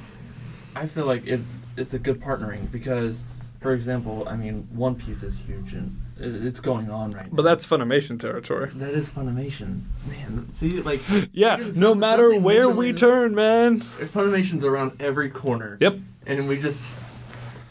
I 0.75 0.85
feel 0.85 1.05
like 1.05 1.27
it 1.27 1.39
it's 1.77 1.93
a 1.93 1.99
good 1.99 2.19
partnering 2.19 2.69
because, 2.71 3.23
for 3.61 3.73
example, 3.73 4.27
I 4.27 4.35
mean, 4.35 4.67
One 4.73 4.95
Piece 4.95 5.23
is 5.23 5.37
huge 5.37 5.73
and 5.73 5.99
it, 6.19 6.45
it's 6.45 6.59
going 6.59 6.89
on 6.91 7.11
right 7.11 7.25
now. 7.25 7.31
But 7.35 7.43
that's 7.43 7.65
Funimation 7.65 8.19
territory. 8.19 8.69
that 8.75 8.89
is 8.91 9.09
Funimation, 9.09 9.83
man. 10.07 10.49
See, 10.53 10.81
like, 10.81 11.01
Yeah, 11.31 11.59
even 11.59 11.79
no 11.79 11.91
some- 11.91 11.99
matter 11.99 12.23
something 12.23 12.43
where 12.43 12.69
we 12.69 12.91
turn, 12.93 13.33
man. 13.35 13.79
Funimation's 13.81 14.65
around 14.65 15.01
every 15.01 15.29
corner. 15.29 15.77
Yep. 15.79 15.99
and 16.25 16.47
we 16.47 16.61
just 16.61 16.81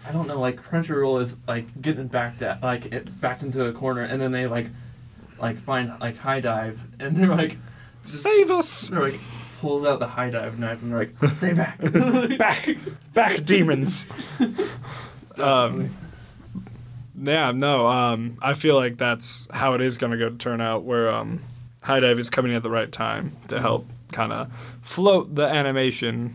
I 0.08 0.12
don't 0.12 0.26
know 0.26 0.40
like 0.40 0.62
Crunchyroll 0.62 1.20
is 1.20 1.36
like 1.46 1.82
getting 1.82 2.06
backed 2.08 2.40
at 2.42 2.62
like 2.62 2.86
it 2.86 3.20
backed 3.20 3.42
into 3.42 3.66
a 3.66 3.72
corner 3.72 4.02
and 4.02 4.20
then 4.20 4.32
they 4.32 4.46
like 4.46 4.68
like 5.38 5.58
find 5.60 5.92
like 6.00 6.16
HIDIVE 6.16 6.78
and 6.98 7.14
they're 7.16 7.28
like 7.28 7.58
Save 8.04 8.50
us. 8.50 8.88
they're 8.88 9.02
like 9.02 9.20
pulls 9.60 9.84
out 9.84 9.98
the 9.98 10.06
HIDIVE 10.06 10.58
knife 10.58 10.82
and 10.82 10.92
they're 10.92 10.98
like 11.00 11.34
stay 11.34 11.52
back 11.52 11.78
Back, 12.38 12.76
back, 13.14 13.44
demons. 13.44 14.06
um, 15.36 15.90
yeah, 17.20 17.50
no. 17.50 17.86
Um, 17.86 18.38
I 18.40 18.54
feel 18.54 18.76
like 18.76 18.96
that's 18.96 19.48
how 19.52 19.74
it 19.74 19.80
is 19.80 19.98
going 19.98 20.12
to 20.12 20.18
go 20.18 20.28
to 20.28 20.36
turn 20.36 20.60
out. 20.60 20.84
Where 20.84 21.10
um, 21.10 21.40
HIDIVE 21.82 22.18
is 22.18 22.30
coming 22.30 22.54
at 22.54 22.62
the 22.62 22.70
right 22.70 22.90
time 22.90 23.32
to 23.48 23.60
help 23.60 23.86
kind 24.12 24.32
of 24.32 24.50
float 24.82 25.34
the 25.34 25.46
animation 25.46 26.34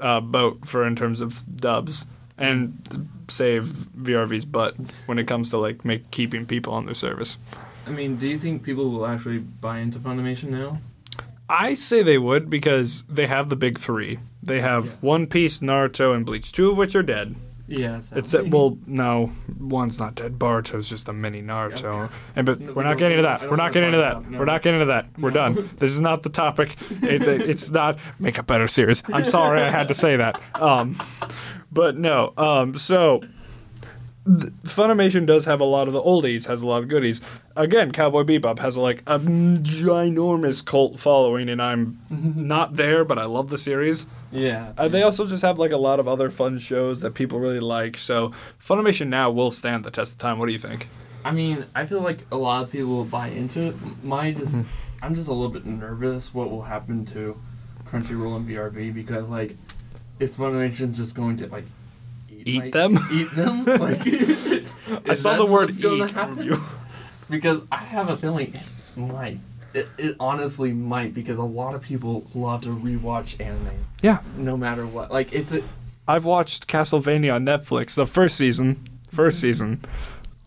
uh, 0.00 0.20
boat 0.20 0.66
for 0.66 0.86
in 0.86 0.96
terms 0.96 1.20
of 1.20 1.44
dubs 1.56 2.06
and 2.36 3.08
save 3.28 3.64
VRV's 3.66 4.44
butt 4.44 4.76
when 5.06 5.18
it 5.18 5.26
comes 5.26 5.50
to 5.50 5.58
like 5.58 5.84
make 5.84 6.10
keeping 6.10 6.46
people 6.46 6.72
on 6.72 6.86
their 6.86 6.94
service. 6.94 7.36
I 7.86 7.90
mean, 7.90 8.16
do 8.16 8.28
you 8.28 8.38
think 8.38 8.62
people 8.62 8.90
will 8.90 9.06
actually 9.06 9.38
buy 9.38 9.78
into 9.78 9.98
Funimation 9.98 10.50
now? 10.50 10.78
I 11.48 11.74
say 11.74 12.02
they 12.02 12.18
would 12.18 12.50
because 12.50 13.04
they 13.04 13.26
have 13.26 13.48
the 13.48 13.56
big 13.56 13.78
three. 13.78 14.18
They 14.42 14.60
have 14.60 14.86
Yeah. 14.86 14.92
One 15.00 15.26
Piece, 15.26 15.60
Naruto, 15.60 16.14
and 16.14 16.24
Bleach. 16.26 16.52
Two 16.52 16.70
of 16.70 16.76
which 16.76 16.94
are 16.94 17.02
dead. 17.02 17.34
Yeah, 17.70 18.00
It's 18.12 18.32
well, 18.32 18.78
no, 18.86 19.30
one's 19.58 19.98
not 19.98 20.14
dead. 20.14 20.38
Boruto's 20.38 20.88
just 20.88 21.06
a 21.10 21.12
mini 21.12 21.42
Naruto. 21.42 22.04
Okay. 22.04 22.14
And 22.36 22.46
but 22.46 22.60
No, 22.60 22.72
we're 22.72 22.82
not 22.82 22.96
getting 22.96 23.18
into 23.18 23.28
that. 23.28 23.42
We're 23.42 23.56
not 23.56 23.58
wanna 23.58 23.72
getting 23.74 23.86
into 23.88 23.98
that. 23.98 24.30
no. 24.30 24.38
We're 24.38 24.44
not 24.46 24.62
getting 24.62 24.80
into 24.80 24.92
that. 24.92 25.06
We're 25.18 25.28
No. 25.30 25.34
done. 25.34 25.70
This 25.76 25.92
is 25.92 26.00
not 26.00 26.22
the 26.22 26.30
topic. 26.30 26.76
It, 27.02 27.28
it's 27.28 27.70
not 27.70 27.98
make 28.18 28.38
a 28.38 28.42
better 28.42 28.68
series. 28.68 29.02
I'm 29.12 29.26
sorry 29.26 29.60
I 29.60 29.68
had 29.68 29.88
to 29.88 29.94
say 29.94 30.16
that. 30.16 30.40
Um, 30.54 30.98
but 31.70 31.98
no. 31.98 32.32
Um, 32.38 32.74
so 32.74 33.18
th- 33.20 33.32
Funimation 34.28 35.24
does 35.26 35.44
have 35.46 35.60
a 35.60 35.64
lot 35.64 35.88
of 35.88 35.94
the 35.94 36.02
oldies, 36.02 36.46
has 36.46 36.62
a 36.62 36.66
lot 36.66 36.82
of 36.82 36.88
goodies. 36.88 37.20
Again, 37.56 37.92
Cowboy 37.92 38.22
Bebop 38.24 38.58
has 38.58 38.76
like 38.76 39.02
a 39.06 39.18
ginormous 39.18 40.64
cult 40.64 41.00
following, 41.00 41.48
and 41.48 41.60
I'm 41.62 41.98
not 42.10 42.76
there, 42.76 43.04
but 43.04 43.18
I 43.18 43.24
love 43.24 43.48
the 43.50 43.58
series. 43.58 44.06
yeah. 44.30 44.72
Uh, 44.76 44.88
they 44.88 45.02
also 45.02 45.26
just 45.26 45.42
have 45.42 45.58
like 45.58 45.72
a 45.72 45.76
lot 45.78 45.98
of 46.00 46.06
other 46.06 46.30
fun 46.30 46.58
shows 46.58 47.00
that 47.00 47.14
people 47.14 47.38
really 47.40 47.60
like. 47.60 47.96
So 47.96 48.32
Funimation 48.64 49.08
now 49.08 49.30
will 49.30 49.50
stand 49.50 49.84
the 49.84 49.90
test 49.90 50.12
of 50.12 50.18
time. 50.18 50.38
What 50.38 50.46
do 50.46 50.52
you 50.52 50.58
think? 50.58 50.88
I 51.24 51.32
mean, 51.32 51.64
I 51.74 51.84
feel 51.86 52.00
like 52.00 52.18
a 52.30 52.36
lot 52.36 52.62
of 52.62 52.70
people 52.70 52.88
will 52.88 53.04
buy 53.04 53.28
into 53.28 53.68
it. 53.68 53.74
My 54.04 54.30
just, 54.32 54.54
Mm-hmm. 54.54 54.68
I'm 55.04 55.14
just 55.14 55.28
a 55.28 55.32
little 55.32 55.48
bit 55.50 55.64
nervous 55.64 56.34
what 56.34 56.50
will 56.50 56.62
happen 56.62 57.04
to 57.06 57.40
Crunchyroll 57.86 58.36
and 58.36 58.48
VRV 58.48 58.92
because 58.92 59.28
like, 59.28 59.56
is 60.18 60.36
Funimation 60.36 60.92
just 60.94 61.14
going 61.14 61.36
to 61.36 61.46
like 61.48 61.64
Eat 62.46 62.64
my- 62.64 62.70
them? 62.70 62.98
Eat 63.12 63.30
them? 63.34 63.64
Like, 63.64 64.00
I 65.08 65.14
saw 65.14 65.36
the 65.36 65.46
word 65.46 65.70
"eat" 65.70 66.10
from 66.10 66.42
you. 66.42 66.60
Because 67.30 67.60
I 67.70 67.76
have 67.76 68.08
a 68.08 68.16
feeling 68.16 68.54
it 68.54 68.62
might. 68.98 69.38
It, 69.74 69.86
it 69.98 70.16
honestly 70.18 70.72
might 70.72 71.12
because 71.12 71.36
a 71.36 71.42
lot 71.42 71.74
of 71.74 71.82
people 71.82 72.26
love 72.34 72.62
to 72.62 72.70
rewatch 72.70 73.38
anime 73.38 73.68
Yeah, 74.00 74.20
no 74.38 74.56
matter 74.56 74.86
what. 74.86 75.12
Like 75.12 75.34
it's 75.34 75.52
a 75.52 75.62
I've 76.08 76.24
watched 76.24 76.68
Castlevania 76.68 77.34
on 77.34 77.44
Netflix, 77.44 77.94
the 77.96 78.06
first 78.06 78.36
season, 78.38 78.82
first 79.12 79.40
season, 79.40 79.82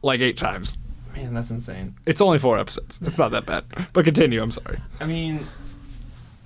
like 0.01 0.21
eight 0.21 0.37
times. 0.37 0.79
man, 1.15 1.35
that's 1.35 1.51
insane. 1.51 1.93
It's 2.07 2.19
only 2.19 2.39
four 2.39 2.57
episodes. 2.57 2.99
It's 3.03 3.19
not 3.19 3.29
that 3.29 3.45
bad. 3.45 3.63
But 3.93 4.03
continue. 4.03 4.41
I'm 4.41 4.49
sorry. 4.49 4.79
I 4.99 5.05
mean, 5.05 5.45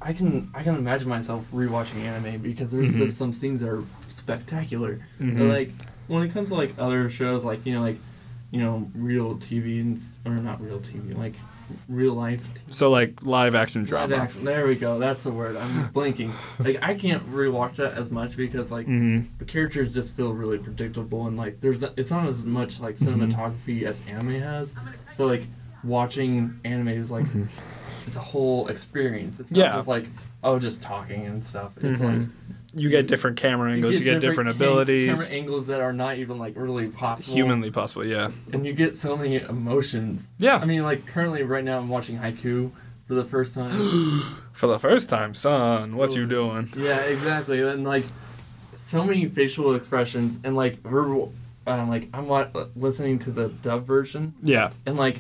I 0.02 0.12
can 0.12 0.52
I 0.54 0.64
can 0.64 0.76
imagine 0.76 1.08
myself 1.08 1.46
rewatching 1.54 2.02
anime 2.04 2.42
because 2.42 2.72
there's 2.72 2.92
Mhm. 2.92 2.98
just 2.98 3.18
some 3.18 3.32
scenes 3.34 3.62
that 3.62 3.70
are 3.70 3.84
spectacular. 4.30 5.00
Mhm. 5.20 5.38
But 5.38 5.46
like 5.46 5.72
when 6.08 6.24
it 6.24 6.34
comes 6.34 6.50
to 6.50 6.56
like 6.56 6.74
other 6.80 7.10
shows, 7.10 7.44
like 7.44 7.66
you 7.66 7.74
know, 7.74 7.82
like 7.82 7.98
you 8.52 8.60
know, 8.62 8.90
real 8.96 9.36
TV 9.36 9.82
and 9.82 10.00
or 10.26 10.42
not 10.42 10.62
real 10.62 10.80
TV, 10.80 11.16
like 11.18 11.34
real 11.90 12.14
life. 12.14 12.42
TV. 12.56 12.74
So 12.74 12.90
like 12.90 13.22
live 13.24 13.54
action 13.56 13.82
Live 13.84 13.90
drama. 13.90 14.16
action. 14.18 14.44
There 14.46 14.68
we 14.68 14.76
go. 14.76 14.98
That's 15.00 15.24
the 15.24 15.32
word. 15.32 15.56
I'm 15.58 15.88
blinking. 15.94 16.32
Like 16.60 16.80
I 16.82 16.96
can't 16.96 17.24
rewatch 17.32 17.76
that 17.76 17.94
as 17.94 18.10
much 18.12 18.36
because 18.36 18.72
like 18.72 18.86
hmm 18.88 19.22
the 19.40 19.46
characters 19.46 19.94
just 19.94 20.16
feel 20.16 20.32
really 20.34 20.58
predictable 20.58 21.28
and 21.28 21.38
like 21.38 21.60
there's 21.62 21.84
it's 21.84 22.12
not 22.12 22.26
as 22.28 22.44
much 22.44 22.80
like 22.80 22.96
Mm-hmm. 22.96 23.24
cinematography 23.32 23.84
as 23.84 24.02
anime 24.12 24.40
has. 24.42 24.74
So 25.14 25.26
like 25.28 25.48
watching 25.84 26.60
anime 26.66 26.88
is 26.90 27.12
like 27.12 27.26
it's 28.08 28.18
a 28.18 28.22
whole 28.22 28.68
experience. 28.70 29.40
It's 29.40 29.52
not 29.52 29.58
Mm-hmm. 29.60 29.72
Yeah. 29.74 29.78
just 29.78 29.88
like 29.88 30.06
oh 30.44 30.60
just 30.60 30.82
talking 30.82 31.26
and 31.26 31.44
stuff. 31.44 31.72
It's 31.82 32.02
Mhm. 32.02 32.20
like 32.20 32.28
You 32.78 32.90
get 32.90 33.08
different 33.08 33.38
camera 33.38 33.72
angles. 33.72 33.96
You 33.98 34.04
get, 34.04 34.20
different, 34.20 34.50
cam- 34.50 34.56
abilities. 34.62 35.10
camera 35.10 35.28
angles 35.30 35.68
that 35.68 35.80
are 35.82 35.94
not 35.94 36.18
even 36.18 36.38
like 36.38 36.54
really 36.58 36.88
possible. 36.88 37.34
Humanly 37.34 37.72
possible. 37.72 38.06
Yeah. 38.06 38.32
and 38.52 38.66
you 38.66 38.74
get 38.74 38.98
so 38.98 39.16
many 39.16 39.38
emotions. 39.38 40.28
Yeah. 40.38 40.58
I 40.58 40.66
mean, 40.66 40.84
like 40.84 41.06
currently 41.06 41.44
right 41.44 41.64
now 41.64 41.78
I'm 41.80 41.90
watching 41.90 42.18
Haikyu 42.20 42.72
for 43.08 43.14
the 43.14 43.24
first 43.24 43.56
time. 43.56 43.72
For 44.56 44.68
the 44.68 44.80
first 44.80 45.10
time, 45.10 45.34
son, 45.34 45.98
what 45.98 46.16
you 46.16 46.26
doing? 46.26 46.70
Yeah, 46.78 47.00
exactly. 47.02 47.62
And 47.62 47.84
like 47.84 48.06
so 48.78 49.04
many 49.04 49.26
facial 49.28 49.76
expressions 49.76 50.40
and 50.46 50.56
like 50.56 50.82
her 50.86 51.04
um, 51.68 51.90
like 51.90 52.08
I'm 52.14 52.28
wa- 52.28 52.48
listening 52.76 53.20
to 53.20 53.32
the 53.32 53.50
dub 53.50 53.86
version 53.86 54.34
Yeah. 54.42 54.70
and 54.86 54.96
like 54.96 55.20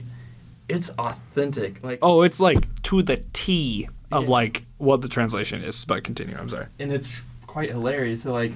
it's 0.69 0.89
authentic. 0.91 1.83
Like 1.83 1.99
Oh, 2.01 2.21
it's 2.21 2.39
like 2.39 2.65
to 2.83 3.01
the 3.03 3.23
T 3.33 3.89
of 4.11 4.23
Yeah. 4.23 4.29
like 4.29 4.65
what 4.77 5.01
the 5.01 5.09
translation 5.09 5.61
is. 5.61 5.83
But 5.85 6.03
continue. 6.05 6.37
I'm 6.37 6.47
sorry. 6.49 6.67
and 6.79 6.93
it's 6.93 7.21
quite 7.55 7.69
hilarious. 7.69 8.21
So 8.23 8.33
like 8.33 8.51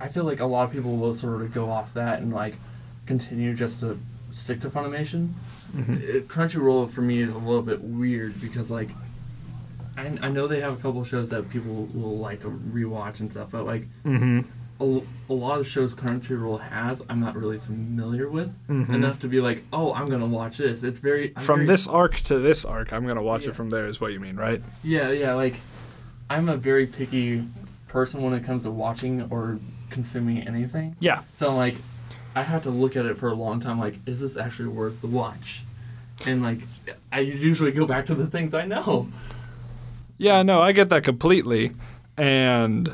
I 0.00 0.06
feel 0.06 0.22
like 0.22 0.38
a 0.38 0.44
lot 0.46 0.68
of 0.68 0.72
people 0.72 0.96
will 0.96 1.12
sort 1.12 1.42
of 1.42 1.52
go 1.52 1.68
off 1.68 1.92
that 1.94 2.20
and 2.22 2.32
like 2.32 2.54
continue 3.06 3.54
just 3.54 3.80
to 3.80 3.98
stick 4.32 4.60
to 4.60 4.70
Funimation. 4.70 5.32
It- 5.76 6.28
Crunchyroll 6.28 6.88
for 6.88 7.00
me 7.02 7.20
is 7.20 7.34
a 7.34 7.38
little 7.40 7.62
bit 7.62 7.80
weird 7.82 8.40
because 8.40 8.70
like 8.70 8.90
I, 9.98 10.06
I 10.22 10.28
know 10.28 10.46
they 10.46 10.60
have 10.60 10.74
a 10.78 10.80
couple 10.80 11.02
shows 11.04 11.30
that 11.30 11.50
people 11.50 11.88
will 11.92 12.18
like 12.18 12.40
to 12.42 12.50
rewatch 12.72 13.18
and 13.18 13.32
stuff, 13.32 13.48
but 13.50 13.66
like 13.66 13.88
Mm-hmm. 14.04 14.40
a, 14.80 15.00
a 15.28 15.34
lot 15.34 15.58
of 15.58 15.66
shows 15.66 15.92
Crunchyroll 15.92 16.60
has, 16.60 17.02
I'm 17.08 17.18
not 17.18 17.34
really 17.34 17.58
familiar 17.58 18.28
with 18.28 18.54
Mhm. 18.68 18.90
enough 18.94 19.18
to 19.20 19.26
be 19.28 19.40
like, 19.40 19.64
oh, 19.72 19.92
I'm 19.92 20.08
gonna 20.08 20.24
watch 20.40 20.58
this. 20.58 20.84
It's 20.84 21.00
very 21.00 21.32
I'm 21.34 21.42
From 21.42 21.60
very- 21.60 21.66
this 21.66 21.88
arc 21.88 22.14
to 22.30 22.38
this 22.38 22.64
arc, 22.64 22.92
I'm 22.92 23.08
gonna 23.08 23.24
watch 23.24 23.42
Yeah. 23.42 23.50
it 23.50 23.56
from 23.56 23.70
there. 23.70 23.88
Is 23.88 24.00
what 24.00 24.12
you 24.12 24.20
mean, 24.20 24.36
right? 24.36 24.62
Yeah, 24.84 25.10
yeah. 25.10 25.32
Like, 25.34 25.56
I'm 26.28 26.48
a 26.48 26.56
very 26.56 26.86
picky 26.86 27.44
person 27.88 28.22
when 28.22 28.34
it 28.34 28.44
comes 28.44 28.64
to 28.64 28.70
watching 28.70 29.26
or 29.30 29.58
consuming 29.90 30.46
anything. 30.46 30.96
Yeah. 31.00 31.22
So 31.32 31.50
I'm 31.50 31.56
like, 31.56 31.76
I 32.34 32.42
have 32.42 32.64
to 32.64 32.70
look 32.70 32.96
at 32.96 33.06
it 33.06 33.16
for 33.16 33.28
a 33.28 33.34
long 33.34 33.60
time. 33.60 33.78
Like, 33.78 33.98
is 34.06 34.20
this 34.20 34.36
actually 34.36 34.68
worth 34.68 35.00
the 35.00 35.06
watch? 35.06 35.62
And 36.26 36.42
like, 36.42 36.58
I 37.12 37.20
usually 37.20 37.72
go 37.72 37.86
back 37.86 38.06
to 38.06 38.14
the 38.14 38.26
things 38.26 38.54
I 38.54 38.66
know. 38.66 39.08
Yeah, 40.18 40.42
no, 40.42 40.60
I 40.60 40.72
get 40.72 40.88
that 40.90 41.04
completely. 41.04 41.72
And 42.16 42.92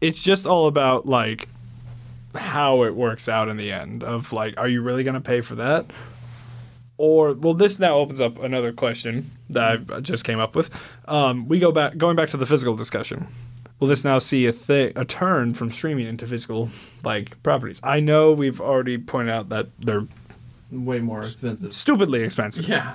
it's 0.00 0.22
just 0.22 0.46
all 0.46 0.66
about 0.66 1.06
like 1.06 1.48
how 2.34 2.84
it 2.84 2.94
works 2.94 3.28
out 3.28 3.48
in 3.48 3.56
the 3.56 3.72
end 3.72 4.04
of 4.04 4.32
like 4.32 4.54
are 4.58 4.68
you 4.68 4.82
really 4.82 5.02
going 5.02 5.14
to 5.14 5.20
pay 5.20 5.40
for 5.40 5.56
that? 5.56 5.86
Or 6.96 7.32
well 7.32 7.54
this 7.54 7.78
now 7.78 7.96
opens 7.96 8.20
up 8.20 8.38
another 8.42 8.72
question 8.72 9.30
that 9.50 9.80
I 9.92 10.00
just 10.00 10.24
came 10.24 10.40
up 10.40 10.54
with. 10.56 10.70
Um, 11.06 11.48
we 11.48 11.58
go 11.58 11.72
back 11.72 11.96
going 11.96 12.16
back 12.16 12.30
to 12.30 12.36
the 12.36 12.46
physical 12.46 12.76
discussion. 12.76 13.26
Will 13.80 13.88
this 13.88 14.04
now 14.04 14.18
see 14.18 14.46
a 14.46 14.52
thi- 14.52 14.92
a 14.96 15.04
turn 15.04 15.54
from 15.54 15.70
streaming 15.70 16.06
into 16.06 16.26
physical 16.26 16.68
like 17.04 17.40
properties? 17.42 17.80
I 17.82 18.00
know 18.00 18.32
we've 18.32 18.60
already 18.60 18.98
pointed 18.98 19.32
out 19.32 19.48
that 19.50 19.68
they're 19.78 20.06
Way 20.70 20.98
more 20.98 21.20
expensive. 21.24 21.72
stupidly 21.72 22.22
expensive. 22.22 22.68
Yeah. 22.68 22.94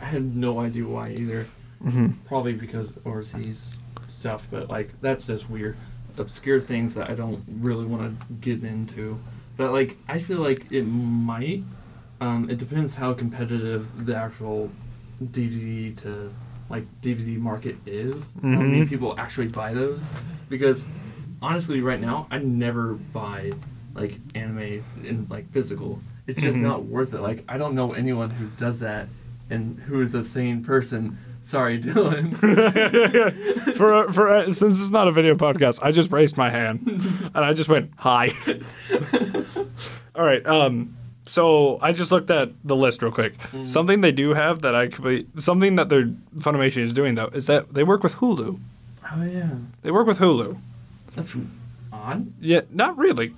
I 0.00 0.06
had 0.06 0.34
no 0.34 0.58
idea 0.60 0.84
why 0.84 1.10
either. 1.10 1.46
hmm 1.82 2.08
Probably 2.26 2.54
because 2.54 2.94
overseas 3.06 3.76
stuff, 4.08 4.48
but 4.50 4.68
like 4.70 4.90
that's 5.00 5.26
just 5.26 5.48
weird. 5.48 5.76
Obscure 6.18 6.58
things 6.60 6.94
that 6.94 7.10
I 7.10 7.14
don't 7.14 7.42
really 7.60 7.84
want 7.84 8.18
to 8.20 8.26
get 8.40 8.64
into. 8.64 9.20
But 9.56 9.72
like 9.72 9.96
I 10.08 10.18
feel 10.18 10.38
like 10.38 10.72
it 10.72 10.84
might. 10.84 11.62
Um, 12.20 12.48
it 12.48 12.58
depends 12.58 12.94
how 12.94 13.12
competitive 13.12 14.06
the 14.06 14.16
actual 14.16 14.70
DVD 15.22 15.96
to 16.02 16.32
like 16.70 16.84
DVD 17.02 17.38
market 17.38 17.76
is. 17.86 18.32
How 18.42 18.48
many 18.48 18.82
Mhm. 18.84 18.88
people 18.88 19.14
actually 19.18 19.48
buy 19.48 19.74
those? 19.74 20.02
Because 20.48 20.86
honestly, 21.42 21.80
right 21.80 22.00
now 22.00 22.26
I 22.30 22.38
never 22.38 22.94
buy 22.94 23.52
like 23.94 24.18
anime 24.34 24.82
in 25.04 25.26
like 25.30 25.50
physical. 25.52 26.00
It's 26.26 26.40
just 26.42 26.56
Mhm. 26.58 26.62
not 26.62 26.84
worth 26.84 27.12
it. 27.14 27.20
Like 27.20 27.44
I 27.48 27.58
don't 27.58 27.74
know 27.74 27.92
anyone 27.92 28.30
who 28.30 28.46
does 28.58 28.80
that 28.80 29.08
and 29.50 29.78
who 29.80 30.00
is 30.00 30.14
a 30.14 30.24
sane 30.24 30.64
person. 30.64 31.18
Sorry, 31.42 31.78
Dylan. 31.82 32.32
for 33.76 34.10
for 34.12 34.52
since 34.54 34.80
it's 34.80 34.90
not 34.90 35.06
a 35.08 35.12
video 35.12 35.34
podcast, 35.34 35.80
I 35.82 35.92
just 35.92 36.10
raised 36.10 36.36
my 36.38 36.48
hand 36.50 36.80
and 37.34 37.44
I 37.44 37.52
just 37.52 37.68
went 37.68 37.90
hi. 37.96 38.32
All 40.16 40.24
right. 40.24 40.44
Um. 40.46 40.96
So 41.26 41.78
I 41.80 41.92
just 41.92 42.12
looked 42.12 42.30
at 42.30 42.50
the 42.64 42.76
list 42.76 43.02
real 43.02 43.10
quick. 43.12 43.34
Something 43.64 44.02
they 44.02 44.12
do 44.12 44.34
have 44.34 44.60
that 44.60 44.74
I 44.74 44.88
could 44.88 45.04
be, 45.04 45.26
something 45.40 45.76
that 45.76 45.88
their 45.88 46.04
Funimation 46.36 46.82
is 46.82 46.92
doing 46.92 47.14
though 47.14 47.28
is 47.32 47.46
that 47.46 47.72
they 47.72 47.82
work 47.82 48.02
with 48.02 48.16
Hulu. 48.16 48.58
oh 49.12 49.22
yeah, 49.24 49.48
They 49.82 49.90
work 49.90 50.06
with 50.06 50.18
Hulu. 50.18 50.58
that's 51.14 51.34
odd. 51.92 52.30
Yeah, 52.40 52.60
not 52.70 52.98
really, 52.98 53.34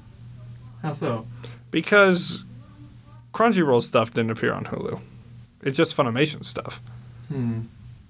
How 0.83 0.92
so? 0.92 1.27
because 1.70 2.44
Crunchyroll 3.33 3.83
stuff 3.83 4.12
didn't 4.12 4.31
appear 4.33 4.53
on 4.53 4.64
Hulu. 4.64 4.99
It's 5.62 5.77
just 5.79 5.96
Funimation 5.96 6.44
stuff. 6.44 6.81
Hmm. 7.29 7.61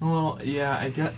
Well, 0.00 0.38
yeah, 0.42 0.78
I 0.78 0.88
get. 0.90 1.12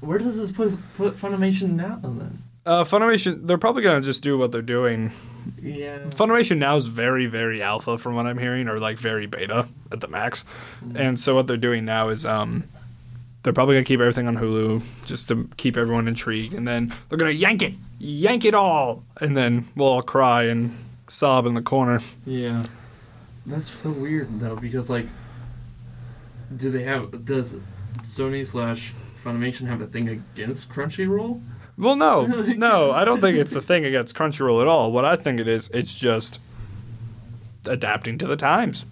Where 0.00 0.18
does 0.18 0.36
this 0.38 0.52
put 0.52 0.76
put 0.94 1.16
Funimation 1.16 1.70
now 1.70 2.00
then? 2.02 2.42
Uh, 2.66 2.82
Funimation, 2.82 3.46
they're 3.46 3.58
probably 3.58 3.82
gonna 3.82 4.00
just 4.00 4.22
do 4.22 4.38
what 4.38 4.50
they're 4.50 4.62
doing 4.62 5.12
Yeah. 5.62 5.98
Funimation 6.10 6.56
now 6.56 6.76
is 6.76 6.86
very, 6.86 7.26
very 7.26 7.62
alpha 7.62 7.98
from 7.98 8.14
what 8.14 8.24
I'm 8.26 8.38
hearing, 8.38 8.68
or 8.68 8.78
like 8.78 8.98
very 8.98 9.26
beta 9.26 9.66
at 9.92 10.00
the 10.00 10.08
max. 10.08 10.44
And 10.94 11.20
so 11.20 11.34
what 11.34 11.46
they're 11.46 11.58
doing 11.58 11.84
now 11.84 12.08
is 12.08 12.24
um, 12.24 12.64
they're 13.42 13.52
probably 13.52 13.74
gonna 13.74 13.84
keep 13.84 14.00
everything 14.00 14.26
on 14.26 14.36
Hulu 14.38 14.82
just 15.04 15.28
to 15.28 15.48
keep 15.58 15.76
everyone 15.76 16.08
intrigued, 16.08 16.54
and 16.54 16.66
then 16.66 16.94
they're 17.08 17.18
gonna 17.18 17.30
yank 17.32 17.62
it, 17.62 17.74
yank 17.98 18.46
it 18.46 18.54
all, 18.54 19.04
and 19.20 19.36
then 19.36 19.68
we'll 19.76 19.88
all 19.88 20.02
cry 20.02 20.44
and 20.44 20.74
sob 21.08 21.44
in 21.44 21.52
the 21.52 21.62
corner. 21.62 22.00
Yeah. 22.24 22.64
that's 23.44 23.70
so 23.70 23.90
weird 23.90 24.40
though 24.40 24.56
because 24.56 24.88
like, 24.88 25.06
do 26.56 26.70
they 26.70 26.84
have 26.84 27.26
does 27.26 27.56
Sony 28.02 28.46
slash 28.46 28.94
Funimation 29.22 29.66
have 29.66 29.82
a 29.82 29.86
thing 29.86 30.08
against 30.08 30.70
Crunchyroll? 30.70 31.42
Well, 31.76 31.96
no, 31.96 32.26
no, 32.56 32.92
I 32.92 33.04
don't 33.04 33.20
think 33.20 33.36
it's 33.38 33.54
a 33.54 33.60
thing 33.60 33.84
against 33.84 34.14
Crunchyroll 34.14 34.60
at 34.60 34.68
all. 34.68 34.92
What 34.92 35.04
I 35.04 35.16
think 35.16 35.40
it 35.40 35.48
is, 35.48 35.68
it's 35.72 35.94
just 35.94 36.38
adapting 37.64 38.18
to 38.18 38.26
the 38.26 38.36
times. 38.36 38.84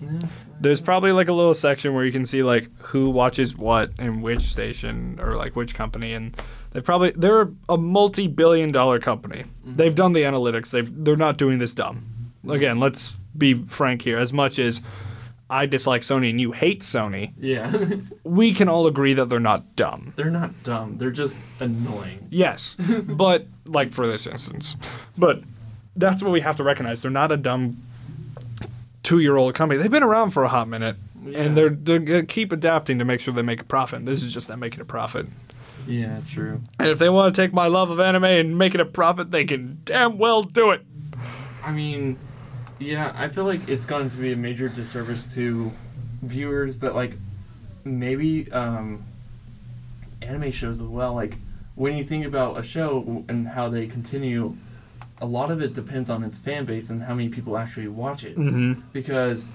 There's 0.61 0.81
probably 0.81 1.12
like 1.12 1.29
a 1.29 1.33
little 1.33 1.55
section 1.55 1.95
where 1.95 2.05
you 2.05 2.12
can 2.12 2.25
see 2.25 2.42
like 2.42 2.68
who 2.79 3.11
watches 3.11 3.57
what 3.57 3.90
and 3.99 4.23
which 4.23 4.42
station 4.42 5.18
or 5.21 5.37
like 5.37 5.57
which 5.57 5.75
company, 5.75 6.12
and 6.12 6.37
they 6.71 6.81
probably 6.81 7.11
they're 7.12 7.51
a 7.68 7.77
multi-billion-dollar 7.77 9.01
company. 9.01 9.45
Mm-hmm. 9.45 9.75
They've 9.75 9.95
done 9.95 10.12
the 10.12 10.23
analytics. 10.23 10.71
They've 10.71 11.05
they're 11.05 11.16
not 11.16 11.37
doing 11.37 11.59
this 11.59 11.75
dumb. 11.75 12.07
Mm-hmm. 12.45 12.51
Again, 12.51 12.81
let's 12.81 13.16
be 13.37 13.55
frank 13.55 14.03
here. 14.03 14.18
As 14.18 14.33
much 14.33 14.59
as 14.59 14.81
I 15.53 15.67
dislike 15.67 16.01
Sony 16.03 16.31
and 16.31 16.41
you 16.41 16.53
hate 16.53 16.81
Sony, 16.81 17.33
Yeah. 17.38 17.73
we 18.25 18.55
can 18.55 18.69
all 18.69 18.87
agree 18.87 19.12
that 19.15 19.29
they're 19.29 19.38
not 19.41 19.77
dumb. 19.77 20.12
They're 20.17 20.31
not 20.31 20.62
dumb. 20.62 20.97
They're 20.99 21.11
just 21.11 21.37
annoying. 21.61 22.27
Yes, 22.31 22.77
but 23.07 23.47
like 23.67 23.93
for 23.93 24.07
this 24.07 24.27
instance, 24.27 24.77
but 25.19 25.43
that's 25.95 26.23
what 26.23 26.33
we 26.33 26.41
have 26.41 26.57
to 26.57 26.65
recognize. 26.65 27.03
They're 27.03 27.11
not 27.11 27.31
a 27.33 27.37
dumb 27.37 27.77
two-year-old 29.03 29.55
company. 29.55 29.81
They've 29.83 29.91
been 29.91 30.03
around 30.03 30.31
for 30.31 30.45
a 30.45 30.49
hot 30.49 30.69
minute, 30.69 30.97
Yeah. 31.25 31.38
and 31.43 31.57
they're 31.57 31.71
they're 31.71 31.99
gonna 31.99 32.25
keep 32.25 32.53
adapting 32.53 32.99
to 32.99 33.05
make 33.05 33.21
sure 33.21 33.35
they 33.35 33.43
make 33.43 33.61
a 33.61 33.65
profit. 33.65 34.07
This 34.07 34.23
is 34.23 34.33
just 34.33 34.49
them 34.49 34.61
making 34.61 34.81
a 34.81 34.85
profit. 34.85 35.27
Yeah, 35.87 36.21
true. 36.31 36.62
And 36.79 36.88
if 36.88 36.99
they 36.99 37.09
want 37.09 37.35
to 37.35 37.43
take 37.43 37.53
my 37.53 37.67
love 37.67 37.91
of 37.91 37.99
anime 37.99 38.25
and 38.25 38.57
make 38.57 38.75
it 38.75 38.81
a 38.81 38.85
profit, 38.85 39.33
they 39.33 39.45
can 39.45 39.81
damn 39.85 40.17
well 40.17 40.45
do 40.45 40.71
it. 40.71 40.83
I 41.65 41.73
mean, 41.73 42.17
yeah, 42.83 43.12
I 43.16 43.29
feel 43.29 43.45
like 43.45 43.68
it's 43.68 43.87
going 43.87 44.11
to 44.11 44.16
be 44.16 44.33
a 44.33 44.37
major 44.37 44.68
disservice 44.68 45.33
to 45.35 45.73
viewers, 46.23 46.77
but 46.77 46.95
like 46.95 47.16
maybe 47.85 48.51
um, 48.53 49.03
anime 50.21 50.51
shows 50.51 50.81
as 50.81 50.87
well. 50.87 51.14
Like 51.14 51.35
when 51.75 51.97
you 51.97 52.05
think 52.05 52.27
about 52.27 52.59
a 52.59 52.62
show 52.62 53.25
and 53.29 53.47
how 53.47 53.68
they 53.68 53.87
continue, 53.87 54.57
a 55.21 55.27
lot 55.27 55.51
of 55.51 55.62
it 55.62 55.75
depends 55.75 56.11
on 56.11 56.25
its 56.25 56.38
fan 56.38 56.64
base 56.64 56.90
and 56.90 57.03
how 57.03 57.14
many 57.14 57.29
people 57.29 57.57
actually 57.57 57.88
watch 57.88 58.25
it. 58.25 58.37
Mm-hmm. 58.37 58.81
Because 58.92 59.49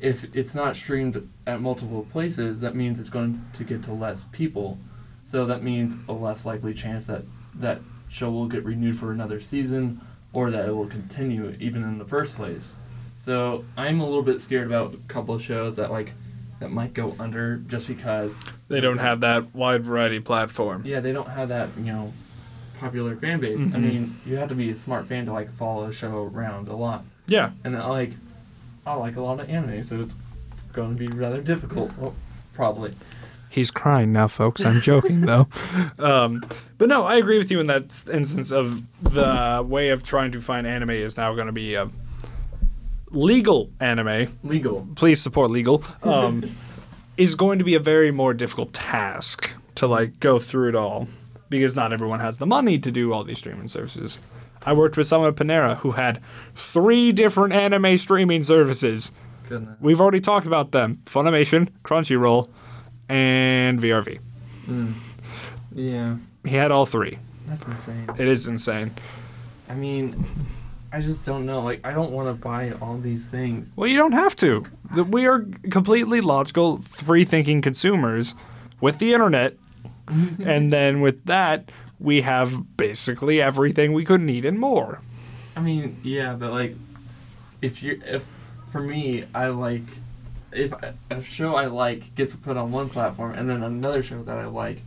if 0.00 0.34
it's 0.36 0.54
not 0.54 0.76
streamed 0.76 1.28
at 1.46 1.60
multiple 1.60 2.06
places, 2.12 2.60
that 2.60 2.74
means 2.74 3.00
it's 3.00 3.10
going 3.10 3.44
to 3.54 3.64
get 3.64 3.82
to 3.84 3.92
less 3.92 4.24
people. 4.32 4.78
So 5.26 5.46
that 5.46 5.62
means 5.62 5.96
a 6.08 6.12
less 6.12 6.44
likely 6.44 6.74
chance 6.74 7.06
that 7.06 7.22
that 7.54 7.80
show 8.08 8.30
will 8.30 8.46
get 8.46 8.64
renewed 8.64 8.98
for 8.98 9.12
another 9.12 9.40
season 9.40 10.00
or 10.34 10.50
that 10.50 10.68
it 10.68 10.72
will 10.76 10.86
continue 10.86 11.56
even 11.60 11.82
in 11.82 11.98
the 11.98 12.04
first 12.04 12.34
place. 12.36 12.76
So 13.20 13.64
I'm 13.76 14.00
a 14.00 14.04
little 14.04 14.22
bit 14.22 14.40
scared 14.42 14.66
about 14.66 14.94
a 14.94 14.98
couple 15.08 15.34
of 15.34 15.42
shows 15.42 15.76
that 15.76 15.90
like 15.90 16.12
that 16.60 16.70
might 16.70 16.92
go 16.94 17.16
under 17.18 17.56
just 17.56 17.88
because 17.88 18.40
They 18.68 18.80
don't 18.80 18.98
have 18.98 19.20
that 19.20 19.54
wide 19.54 19.84
variety 19.84 20.20
platform. 20.20 20.82
yeah, 20.84 21.00
they 21.00 21.12
don't 21.12 21.28
have 21.28 21.48
that, 21.48 21.68
you 21.78 21.84
know, 21.84 22.12
popular 22.78 23.16
fan 23.16 23.40
base. 23.40 23.60
I 23.60 23.76
Mhm. 23.78 23.80
mean, 23.82 24.16
you 24.26 24.36
have 24.36 24.48
to 24.50 24.54
be 24.54 24.70
a 24.70 24.76
smart 24.76 25.06
fan 25.06 25.26
to 25.26 25.32
like 25.32 25.52
follow 25.56 25.86
a 25.86 25.92
show 25.92 26.24
around 26.32 26.68
a 26.68 26.76
lot. 26.76 27.04
Yeah. 27.26 27.50
And 27.64 27.76
I 27.76 27.86
like 27.86 28.12
I 28.86 28.94
like 28.94 29.16
a 29.16 29.20
lot 29.22 29.40
of 29.40 29.48
anime, 29.48 29.82
so 29.82 30.02
it's 30.02 30.14
going 30.74 30.94
to 30.94 30.98
be 30.98 31.06
rather 31.06 31.40
difficult. 31.40 31.90
Well, 31.96 32.14
probably. 32.52 32.92
He's 33.48 33.70
crying 33.70 34.12
now, 34.12 34.28
folks. 34.28 34.62
I'm 34.64 34.80
joking, 34.82 35.22
though. 35.22 35.48
Um, 35.98 36.44
but 36.78 36.88
no, 36.88 37.04
I 37.04 37.16
agree 37.16 37.38
with 37.38 37.50
you 37.50 37.60
in 37.60 37.66
that 37.68 38.04
instance 38.12 38.50
of 38.50 38.82
the 39.02 39.64
way 39.66 39.90
of 39.90 40.02
trying 40.02 40.32
to 40.32 40.40
find 40.40 40.66
anime 40.66 40.90
is 40.90 41.16
now 41.16 41.34
going 41.34 41.46
to 41.46 41.52
be 41.52 41.74
a 41.74 41.90
legal 43.10 43.70
anime. 43.80 44.36
Legal. 44.42 44.86
Please 44.96 45.22
support 45.22 45.50
legal. 45.50 45.84
Um, 46.02 46.44
is 47.16 47.34
going 47.34 47.58
to 47.58 47.64
be 47.64 47.74
a 47.74 47.80
very 47.80 48.10
more 48.10 48.34
difficult 48.34 48.72
task 48.72 49.50
to 49.76 49.86
like 49.86 50.18
go 50.20 50.38
through 50.38 50.70
it 50.70 50.74
all 50.74 51.06
because 51.48 51.76
not 51.76 51.92
everyone 51.92 52.20
has 52.20 52.38
the 52.38 52.46
money 52.46 52.78
to 52.78 52.90
do 52.90 53.12
all 53.12 53.24
these 53.24 53.38
streaming 53.38 53.68
services. 53.68 54.20
I 54.62 54.72
worked 54.72 54.96
with 54.96 55.06
someone 55.06 55.28
at 55.30 55.36
Panera 55.36 55.76
who 55.76 55.92
had 55.92 56.20
three 56.54 57.12
different 57.12 57.52
anime 57.52 57.98
streaming 57.98 58.44
services. 58.44 59.12
Goodness. 59.48 59.76
We've 59.80 60.00
already 60.00 60.20
talked 60.20 60.46
about 60.46 60.72
them: 60.72 61.02
Funimation, 61.04 61.68
Crunchyroll, 61.84 62.48
and 63.08 63.78
VRV. 63.78 64.20
Mm. 64.66 64.94
Yeah, 65.74 66.16
He 66.44 66.56
had 66.56 66.70
all 66.70 66.86
three. 66.86 67.18
that's 67.46 67.66
insane. 67.66 68.08
It 68.18 68.28
is 68.28 68.46
insane. 68.46 68.94
I 69.68 69.74
mean, 69.74 70.24
I 70.92 71.00
just 71.00 71.24
don't 71.24 71.46
know. 71.46 71.62
Like, 71.62 71.80
I 71.84 71.92
don't 71.92 72.12
want 72.12 72.28
to 72.28 72.34
buy 72.34 72.72
all 72.80 72.98
these 72.98 73.28
things. 73.30 73.72
Well, 73.76 73.88
you 73.88 73.96
don't 73.96 74.12
have 74.12 74.36
to. 74.36 74.64
We 74.94 75.26
are 75.26 75.46
completely 75.70 76.20
logical, 76.20 76.76
free-thinking 76.78 77.62
consumers 77.62 78.34
with 78.80 78.98
the 78.98 79.12
internet, 79.12 79.56
and 80.06 80.72
then 80.72 81.00
with 81.00 81.24
that, 81.24 81.70
we 81.98 82.20
have 82.20 82.76
basically 82.76 83.40
everything 83.40 83.92
we 83.92 84.04
could 84.04 84.20
need 84.20 84.44
and 84.44 84.58
more. 84.58 85.00
I 85.56 85.60
mean, 85.60 85.96
yeah, 86.02 86.34
but 86.34 86.52
like, 86.52 86.76
if 87.62 87.82
you 87.82 88.00
if 88.04 88.22
for 88.70 88.80
me, 88.80 89.24
I 89.34 89.48
like 89.48 89.82
if 90.52 90.72
a 91.10 91.22
show 91.22 91.54
I 91.54 91.66
like 91.66 92.14
gets 92.14 92.34
put 92.34 92.56
on 92.56 92.70
one 92.72 92.88
platform 92.88 93.32
and 93.32 93.48
then 93.48 93.62
another 93.62 94.02
show 94.02 94.22
that 94.24 94.36
I 94.36 94.46
like 94.46 94.80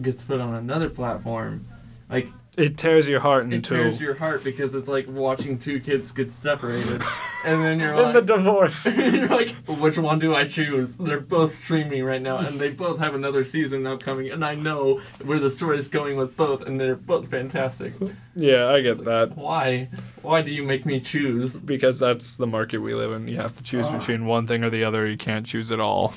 gets 0.00 0.22
put 0.22 0.40
on 0.40 0.54
another 0.54 0.88
platform, 0.90 1.66
like 2.08 2.28
It 2.56 2.76
tears 2.76 3.08
your 3.08 3.20
heart 3.20 3.44
in 3.44 3.52
it 3.52 3.56
into 3.56 3.74
tears 3.76 4.00
your 4.00 4.14
heart 4.14 4.42
because 4.44 4.74
it's 4.74 4.88
like 4.88 5.06
watching 5.08 5.58
two 5.58 5.80
kids 5.80 6.10
get 6.12 6.30
separated, 6.30 7.02
and 7.46 7.62
then 7.64 7.78
you're 7.80 7.92
in 7.94 8.12
the 8.12 8.20
like. 8.20 8.26
divorce. 8.26 8.86
You're 8.96 9.28
like, 9.28 9.50
which 9.66 9.98
one 9.98 10.18
do 10.18 10.34
I 10.34 10.46
choose? 10.46 10.94
They're 10.96 11.20
both 11.20 11.54
streaming 11.54 12.04
right 12.04 12.20
now, 12.20 12.38
and 12.38 12.58
they 12.58 12.70
both 12.70 12.98
have 12.98 13.14
another 13.14 13.44
season 13.44 13.86
upcoming, 13.86 14.30
and 14.30 14.44
I 14.44 14.54
know 14.56 15.00
where 15.24 15.38
the 15.38 15.50
story 15.50 15.78
is 15.78 15.88
going 15.88 16.16
with 16.16 16.36
both, 16.36 16.62
and 16.62 16.78
they're 16.78 16.96
both 16.96 17.28
fantastic. 17.28 17.94
yeah, 18.34 18.68
I 18.68 18.80
get 18.82 19.04
that 19.04 19.36
Why? 19.36 19.88
Why 20.22 20.42
do 20.42 20.50
you 20.50 20.62
make 20.64 20.84
me 20.84 21.00
choose? 21.00 21.58
because 21.58 21.98
that's 21.98 22.36
the 22.36 22.46
market 22.46 22.78
we 22.78 22.94
live 22.94 23.12
in. 23.12 23.26
You 23.28 23.36
have 23.36 23.56
to 23.56 23.62
choose 23.62 23.86
Ah. 23.86 23.96
between 23.98 24.26
one 24.26 24.46
thing 24.46 24.62
or 24.64 24.70
the 24.70 24.84
other. 24.84 25.06
You 25.06 25.16
can't 25.16 25.46
choose 25.46 25.70
it 25.70 25.80
all. 25.80 26.12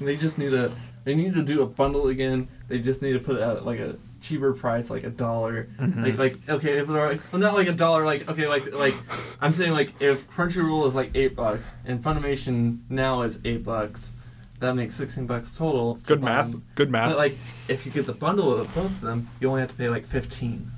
They 0.00 0.16
just 0.16 0.36
need 0.38 0.50
to. 0.50 0.72
They 1.04 1.14
need 1.14 1.32
to 1.34 1.42
do 1.42 1.62
a 1.62 1.66
bundle 1.66 2.08
again. 2.08 2.48
They 2.70 2.78
just 2.78 3.02
need 3.02 3.12
to 3.12 3.18
put 3.18 3.36
it 3.36 3.42
at 3.42 3.66
like 3.66 3.80
a 3.80 3.96
cheaper 4.22 4.52
price, 4.54 4.88
like 4.90 5.02
a 5.04 5.10
dollar. 5.10 5.68
Mm-hmm. 5.78 6.04
Like 6.04 6.18
like 6.18 6.48
okay, 6.48 6.78
if 6.78 6.86
they're 6.86 7.08
like 7.08 7.20
well 7.32 7.40
not 7.40 7.54
like 7.54 7.66
a 7.68 7.72
dollar, 7.72 8.04
like 8.06 8.28
okay, 8.30 8.46
like 8.48 8.72
like 8.72 8.94
I'm 9.40 9.52
saying 9.52 9.72
like 9.72 10.00
if 10.00 10.30
Crunchyroll 10.30 10.86
is 10.88 10.94
like 10.94 11.10
eight 11.16 11.34
bucks 11.36 11.74
and 11.84 12.02
Funimation 12.02 12.78
now 12.88 13.22
is 13.22 13.40
eight 13.44 13.64
bucks, 13.64 14.12
that 14.60 14.74
makes 14.76 14.94
sixteen 14.94 15.26
bucks 15.26 15.56
total. 15.58 15.96
Good 16.06 16.22
math. 16.22 16.52
buying- 16.52 16.62
Good 16.76 16.90
math. 16.90 17.08
But 17.10 17.18
like 17.18 17.34
if 17.68 17.84
you 17.84 17.90
get 17.92 18.06
the 18.06 18.12
bundle 18.12 18.56
of 18.56 18.72
both 18.74 18.86
of 18.86 19.00
them, 19.00 19.28
you 19.40 19.48
only 19.48 19.62
have 19.62 19.70
to 19.70 19.76
pay 19.76 19.88
like 19.88 20.06
fifteen 20.06 20.70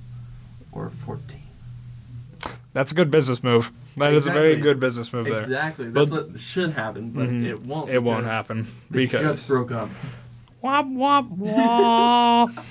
or 0.72 0.88
fourteen. 0.88 1.40
That's 2.72 2.90
a 2.90 2.94
good 2.94 3.10
business 3.10 3.42
move. 3.44 3.70
That 3.98 4.14
is 4.14 4.26
a 4.26 4.30
very 4.30 4.56
good 4.56 4.80
business 4.80 5.12
move 5.12 5.26
there. 5.26 5.42
Exactly. 5.42 5.90
That's 5.90 6.08
But- 6.08 6.30
what 6.30 6.40
should 6.40 6.70
happen, 6.70 7.10
but 7.10 7.28
Mhm. 7.28 7.44
it 7.44 7.60
won't. 7.66 7.90
It 7.90 8.02
won't 8.02 8.24
happen 8.24 8.66
because 8.90 9.20
They 9.20 9.26
just 9.28 9.46
broke 9.46 9.70
up. 9.70 9.90
Wop 10.62 10.86
wop 10.86 11.28
wop. 11.28 12.50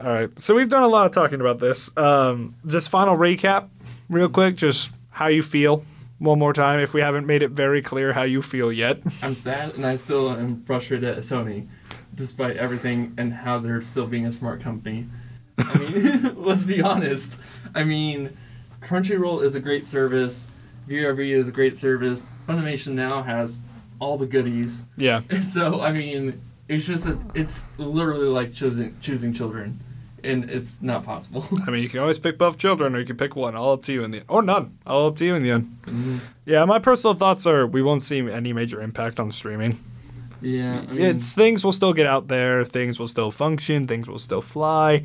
All 0.00 0.08
right, 0.08 0.30
so 0.40 0.54
we've 0.54 0.70
done 0.70 0.82
a 0.82 0.88
lot 0.88 1.06
of 1.06 1.12
talking 1.12 1.40
about 1.40 1.60
this. 1.60 1.90
Um, 1.96 2.56
just 2.66 2.88
final 2.88 3.16
recap, 3.16 3.68
real 4.08 4.28
quick. 4.28 4.56
Just 4.56 4.90
how 5.10 5.28
you 5.28 5.42
feel. 5.42 5.84
One 6.18 6.38
more 6.38 6.52
time, 6.52 6.80
if 6.80 6.94
we 6.94 7.00
haven't 7.00 7.26
made 7.26 7.42
it 7.42 7.50
very 7.50 7.82
clear 7.82 8.12
how 8.12 8.22
you 8.22 8.42
feel 8.42 8.72
yet. 8.72 9.00
I'm 9.22 9.36
sad, 9.36 9.74
and 9.74 9.84
I 9.84 9.96
still 9.96 10.30
am 10.30 10.62
frustrated 10.64 11.08
at 11.08 11.18
Sony, 11.18 11.66
despite 12.14 12.56
everything 12.56 13.12
and 13.18 13.32
how 13.32 13.58
they're 13.58 13.82
still 13.82 14.06
being 14.06 14.26
a 14.26 14.32
smart 14.32 14.60
company. 14.60 15.06
I 15.58 15.78
mean, 15.78 16.34
let's 16.42 16.64
be 16.64 16.80
honest. 16.80 17.38
I 17.74 17.84
mean, 17.84 18.36
Crunchyroll 18.80 19.44
is 19.44 19.54
a 19.54 19.60
great 19.60 19.84
service. 19.84 20.46
VRV 20.88 21.32
is 21.32 21.48
a 21.48 21.52
great 21.52 21.76
service. 21.76 22.24
Funimation 22.48 22.92
now 22.94 23.22
has 23.22 23.60
all 24.00 24.16
the 24.16 24.26
goodies. 24.26 24.84
Yeah, 24.96 25.20
So 25.42 25.80
I 25.80 25.92
mean, 25.92 26.40
it's 26.68 26.86
just 26.86 27.06
a, 27.06 27.18
it's 27.34 27.64
literally 27.78 28.28
like 28.28 28.52
choosing 28.54 28.96
choosing 29.00 29.32
children, 29.32 29.78
and 30.24 30.48
it's 30.50 30.76
not 30.80 31.04
possible. 31.04 31.46
I 31.66 31.70
mean, 31.70 31.82
you 31.82 31.88
can 31.88 32.00
always 32.00 32.18
pick 32.18 32.38
both 32.38 32.58
children, 32.58 32.94
or 32.94 33.00
you 33.00 33.06
can 33.06 33.16
pick 33.16 33.36
one. 33.36 33.54
All 33.56 33.72
up 33.72 33.82
to 33.82 33.92
you 33.92 34.04
in 34.04 34.10
the 34.10 34.18
end, 34.18 34.26
or 34.28 34.42
none. 34.42 34.78
All 34.86 35.06
up 35.08 35.16
to 35.16 35.24
you 35.24 35.34
in 35.34 35.42
the 35.42 35.50
end. 35.50 35.78
Mhm. 35.86 36.20
Yeah, 36.46 36.64
my 36.64 36.78
personal 36.78 37.14
thoughts 37.14 37.46
are 37.46 37.66
we 37.66 37.82
won't 37.82 38.02
see 38.02 38.18
any 38.30 38.52
major 38.52 38.80
impact 38.80 39.18
on 39.20 39.30
streaming. 39.30 39.78
Yeah, 40.40 40.82
I 40.88 40.92
mean, 40.92 41.00
it's 41.04 41.32
things 41.34 41.64
will 41.64 41.72
still 41.72 41.92
get 41.92 42.06
out 42.06 42.26
there, 42.28 42.64
things 42.64 42.98
will 42.98 43.06
still 43.06 43.30
function, 43.30 43.86
things 43.86 44.08
will 44.08 44.18
still 44.18 44.42
fly. 44.42 45.04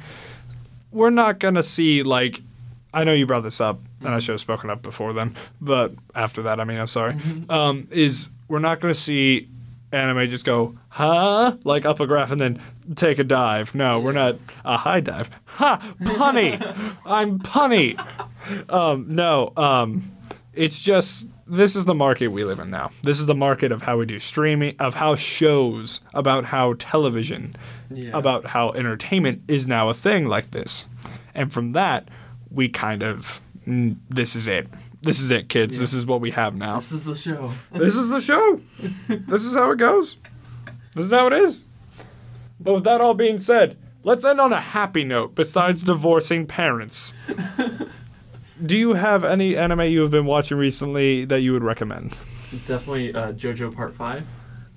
We're 0.91 1.12
not 1.12 1.39
gonna 1.39 1.62
see 1.63 2.02
like 2.04 2.41
I 2.93 3.04
know 3.04 3.13
you 3.13 3.28
brought 3.28 3.43
this 3.43 3.62
up, 3.62 3.80
and 4.02 4.10
I 4.15 4.20
should 4.20 4.32
have 4.32 4.39
spoken 4.41 4.70
up 4.72 4.82
before 4.82 5.13
then, 5.13 5.36
but 5.62 5.93
after 6.15 6.41
that, 6.43 6.60
I 6.60 6.63
mean, 6.63 6.80
I'm 6.80 6.88
sorry. 6.88 7.15
Um, 7.50 7.88
is 7.91 8.30
we're 8.48 8.58
not 8.60 8.80
gonna 8.80 8.93
see 8.96 9.48
anime 9.91 10.30
just 10.30 10.43
go 10.45 10.78
huh 10.89 11.56
like 11.63 11.86
up 11.86 12.00
a 12.00 12.08
graph 12.08 12.32
and 12.32 12.41
then 12.41 12.62
take 12.95 13.19
a 13.19 13.23
dive. 13.23 13.73
No, 13.76 14.00
we're 14.00 14.12
not 14.12 14.36
a 14.65 14.78
high 14.78 15.00
dive. 15.00 15.30
Ha 15.45 15.93
punny. 16.02 16.97
I'm 17.06 17.39
punny. 17.39 17.97
Um, 18.71 19.06
no, 19.10 19.54
um, 19.58 20.12
it's 20.54 20.82
just 20.82 21.30
this 21.50 21.76
is 21.76 21.86
the 21.86 21.95
market 21.95 22.28
we 22.28 22.43
live 22.43 22.60
in 22.60 22.69
now. 22.69 22.89
This 23.04 23.19
is 23.19 23.26
the 23.26 23.36
market 23.36 23.71
of 23.71 23.82
how 23.82 23.97
we 23.97 24.06
do 24.06 24.19
streaming, 24.19 24.76
of 24.80 24.95
how 24.95 25.15
shows, 25.15 26.02
about 26.13 26.43
how 26.45 26.73
television, 26.78 27.56
Yeah. 27.89 28.12
about 28.13 28.45
how 28.47 28.71
entertainment 28.73 29.43
is 29.47 29.65
now 29.67 29.88
a 29.88 29.93
thing 29.93 30.28
like 30.28 30.52
this. 30.52 30.86
And 31.34 31.54
from 31.54 31.71
that, 31.71 32.10
we 32.52 32.67
kind 32.67 33.02
of, 33.02 33.39
this 33.65 34.36
is 34.36 34.50
it. 34.50 34.67
This 35.01 35.19
is 35.19 35.31
it, 35.31 35.49
kids. 35.49 35.75
Yeah. 35.75 35.81
This 35.81 35.93
is 35.93 36.05
what 36.05 36.21
we 36.21 36.31
have 36.31 36.55
now. 36.55 36.77
This 36.79 36.91
is 36.91 37.05
the 37.05 37.15
show. 37.15 37.53
this 37.71 37.95
is 37.95 38.10
the 38.10 38.19
show. 38.19 38.62
this 39.07 39.45
is 39.45 39.53
how 39.53 39.71
it 39.71 39.77
goes. 39.77 40.17
This 40.95 41.05
is 41.05 41.12
how 41.12 41.27
it 41.27 41.33
is. 41.33 41.65
But 42.60 42.73
with 42.73 42.83
that 42.86 43.01
all 43.01 43.13
being 43.13 43.38
said, 43.38 43.77
let's 44.03 44.25
end 44.25 44.41
on 44.41 44.51
a 44.51 44.60
happy 44.60 45.03
note 45.03 45.36
besides 45.36 45.83
divorcing 45.83 46.47
parents. 46.47 47.13
Do 48.65 48.75
you 48.75 48.93
have 48.93 49.23
any 49.23 49.55
anime 49.55 49.81
you 49.81 50.01
have 50.01 50.10
been 50.10 50.25
watching 50.25 50.57
recently 50.57 51.25
that 51.25 51.41
you 51.41 51.53
would 51.53 51.63
recommend? 51.63 52.17
Definitely 52.65 53.13
uh, 53.13 53.33
JoJo 53.33 53.75
Part 53.75 53.93
5. 53.93 54.25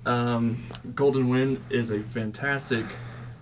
Um, 0.05 0.63
Golden 0.93 1.29
Wind 1.29 1.63
is 1.71 1.89
a 1.91 2.01
fantastic 2.01 2.85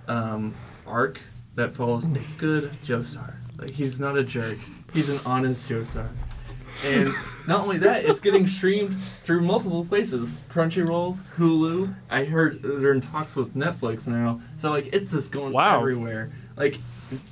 um, 0.07 0.55
arc 0.87 1.19
that 1.55 1.75
follows 1.75 2.05
a 2.05 2.19
good 2.37 2.71
Joestar. 2.85 3.33
Like, 3.57 3.71
he's 3.71 3.99
not 3.99 4.17
a 4.17 4.23
jerk, 4.23 4.57
he's 4.93 5.09
an 5.09 5.19
honest 5.25 5.67
Joestar. 5.67 6.07
And 6.85 7.09
not 7.47 7.61
only 7.61 7.77
that, 7.79 8.05
it's 8.05 8.21
getting 8.21 8.47
streamed 8.47 8.95
through 9.23 9.41
multiple 9.41 9.83
places 9.85 10.37
Crunchyroll, 10.49 11.17
Hulu. 11.37 11.93
I 12.09 12.23
heard 12.25 12.61
they're 12.61 12.93
in 12.93 13.01
talks 13.01 13.35
with 13.35 13.55
Netflix 13.55 14.07
now. 14.07 14.41
So, 14.57 14.69
like, 14.71 14.87
it's 14.93 15.11
just 15.11 15.31
going 15.31 15.51
Wow. 15.53 15.79
everywhere. 15.79 16.31
Like, 16.55 16.77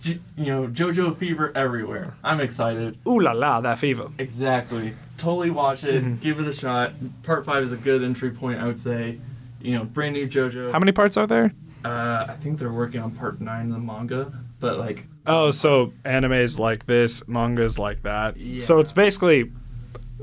you 0.03 0.19
know, 0.38 0.67
JoJo 0.67 1.17
Fever 1.17 1.51
everywhere. 1.55 2.13
I'm 2.23 2.41
excited. 2.41 2.97
Ooh 3.07 3.19
la 3.19 3.31
la, 3.33 3.62
that 3.62 3.77
fever. 3.79 4.10
Exactly. 4.17 4.93
Totally 5.17 5.49
watch 5.51 5.83
it. 5.83 6.03
Mhm. 6.03 6.19
Give 6.19 6.39
it 6.39 6.47
a 6.47 6.53
shot. 6.53 6.93
Part 7.23 7.45
five 7.45 7.63
is 7.63 7.71
a 7.71 7.77
good 7.77 8.03
entry 8.03 8.31
point, 8.31 8.60
I 8.60 8.65
would 8.65 8.79
say. 8.79 9.19
You 9.62 9.77
know, 9.77 9.83
brand 9.86 10.13
new 10.13 10.27
JoJo. 10.27 10.71
How 10.71 10.79
many 10.79 10.91
parts 10.91 11.15
are 11.17 11.27
there? 11.27 11.53
Uh, 11.85 12.25
I 12.29 12.33
think 12.33 12.59
they're 12.59 12.71
working 12.71 13.01
on 13.01 13.11
part 13.11 13.39
nine 13.39 13.67
of 13.67 13.73
the 13.73 13.79
manga, 13.79 14.31
but 14.59 14.77
like, 14.77 15.05
Oh, 15.25 15.51
so 15.51 15.93
animes 16.05 16.57
like 16.57 16.85
this, 16.85 17.27
mangas 17.27 17.77
like 17.77 18.03
that. 18.03 18.37
Yeah. 18.37 18.61
So 18.61 18.79
it's 18.79 18.93
basically 18.93 19.51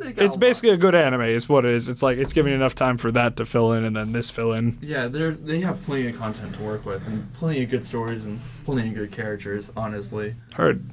it's 0.00 0.34
a 0.34 0.38
basically 0.38 0.70
a 0.70 0.76
good 0.76 0.94
anime 0.94 1.22
is 1.22 1.48
what 1.48 1.64
it 1.64 1.72
is. 1.72 1.88
It's 1.88 2.02
like 2.02 2.18
it's 2.18 2.32
giving 2.32 2.52
enough 2.52 2.74
time 2.74 2.98
for 2.98 3.12
that 3.12 3.36
to 3.36 3.46
fill 3.46 3.72
in 3.72 3.84
and 3.84 3.94
then 3.94 4.12
this 4.12 4.30
fill 4.30 4.52
in. 4.52 4.78
Yeah, 4.80 5.06
there's 5.06 5.38
they 5.38 5.60
have 5.60 5.80
plenty 5.82 6.08
of 6.08 6.18
content 6.18 6.54
to 6.56 6.62
work 6.62 6.84
with 6.84 7.06
and 7.06 7.32
plenty 7.34 7.62
of 7.62 7.70
good 7.70 7.84
stories 7.84 8.24
and 8.24 8.40
plenty 8.64 8.88
of 8.88 8.94
good 8.94 9.12
characters. 9.12 9.70
Honestly. 9.76 10.34
Heard. 10.54 10.84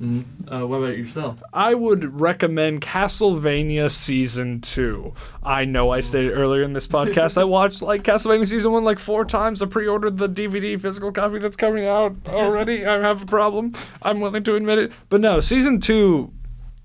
Mm. 0.00 0.24
Uh, 0.50 0.66
what 0.66 0.78
about 0.78 0.96
yourself? 0.96 1.42
I 1.52 1.74
would 1.74 2.20
recommend 2.20 2.80
Castlevania 2.80 3.90
season 3.90 4.62
two. 4.62 5.12
I 5.42 5.66
know 5.66 5.90
I 5.90 6.00
stated 6.00 6.32
earlier 6.32 6.62
in 6.62 6.72
this 6.72 6.86
podcast 6.86 7.36
I 7.36 7.44
watched 7.44 7.82
like 7.82 8.02
Castlevania 8.02 8.46
season 8.46 8.72
one 8.72 8.82
like 8.82 8.98
four 8.98 9.26
times. 9.26 9.60
I 9.60 9.66
pre-ordered 9.66 10.16
the 10.16 10.28
DVD 10.28 10.80
physical 10.80 11.12
copy 11.12 11.38
that's 11.38 11.56
coming 11.56 11.86
out 11.86 12.16
already. 12.28 12.86
I 12.86 12.98
have 13.00 13.22
a 13.22 13.26
problem. 13.26 13.74
I'm 14.00 14.20
willing 14.20 14.42
to 14.44 14.56
admit 14.56 14.78
it. 14.78 14.92
But 15.10 15.20
no, 15.20 15.40
season 15.40 15.80
two, 15.80 16.32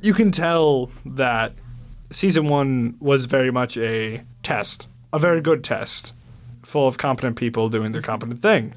you 0.01 0.13
can 0.13 0.32
tell 0.32 0.91
that 1.06 1.54
season 2.12 2.47
one 2.49 2.95
was 2.99 3.25
very 3.25 3.51
much 3.51 3.78
a 3.78 4.23
test, 4.43 4.89
a 5.13 5.19
very 5.19 5.39
good 5.39 5.63
test, 5.63 6.12
full 6.63 6.88
of 6.88 6.97
competent 6.97 7.38
people 7.38 7.69
doing 7.69 7.93
their 7.93 8.01
competent 8.01 8.41
thing. 8.41 8.73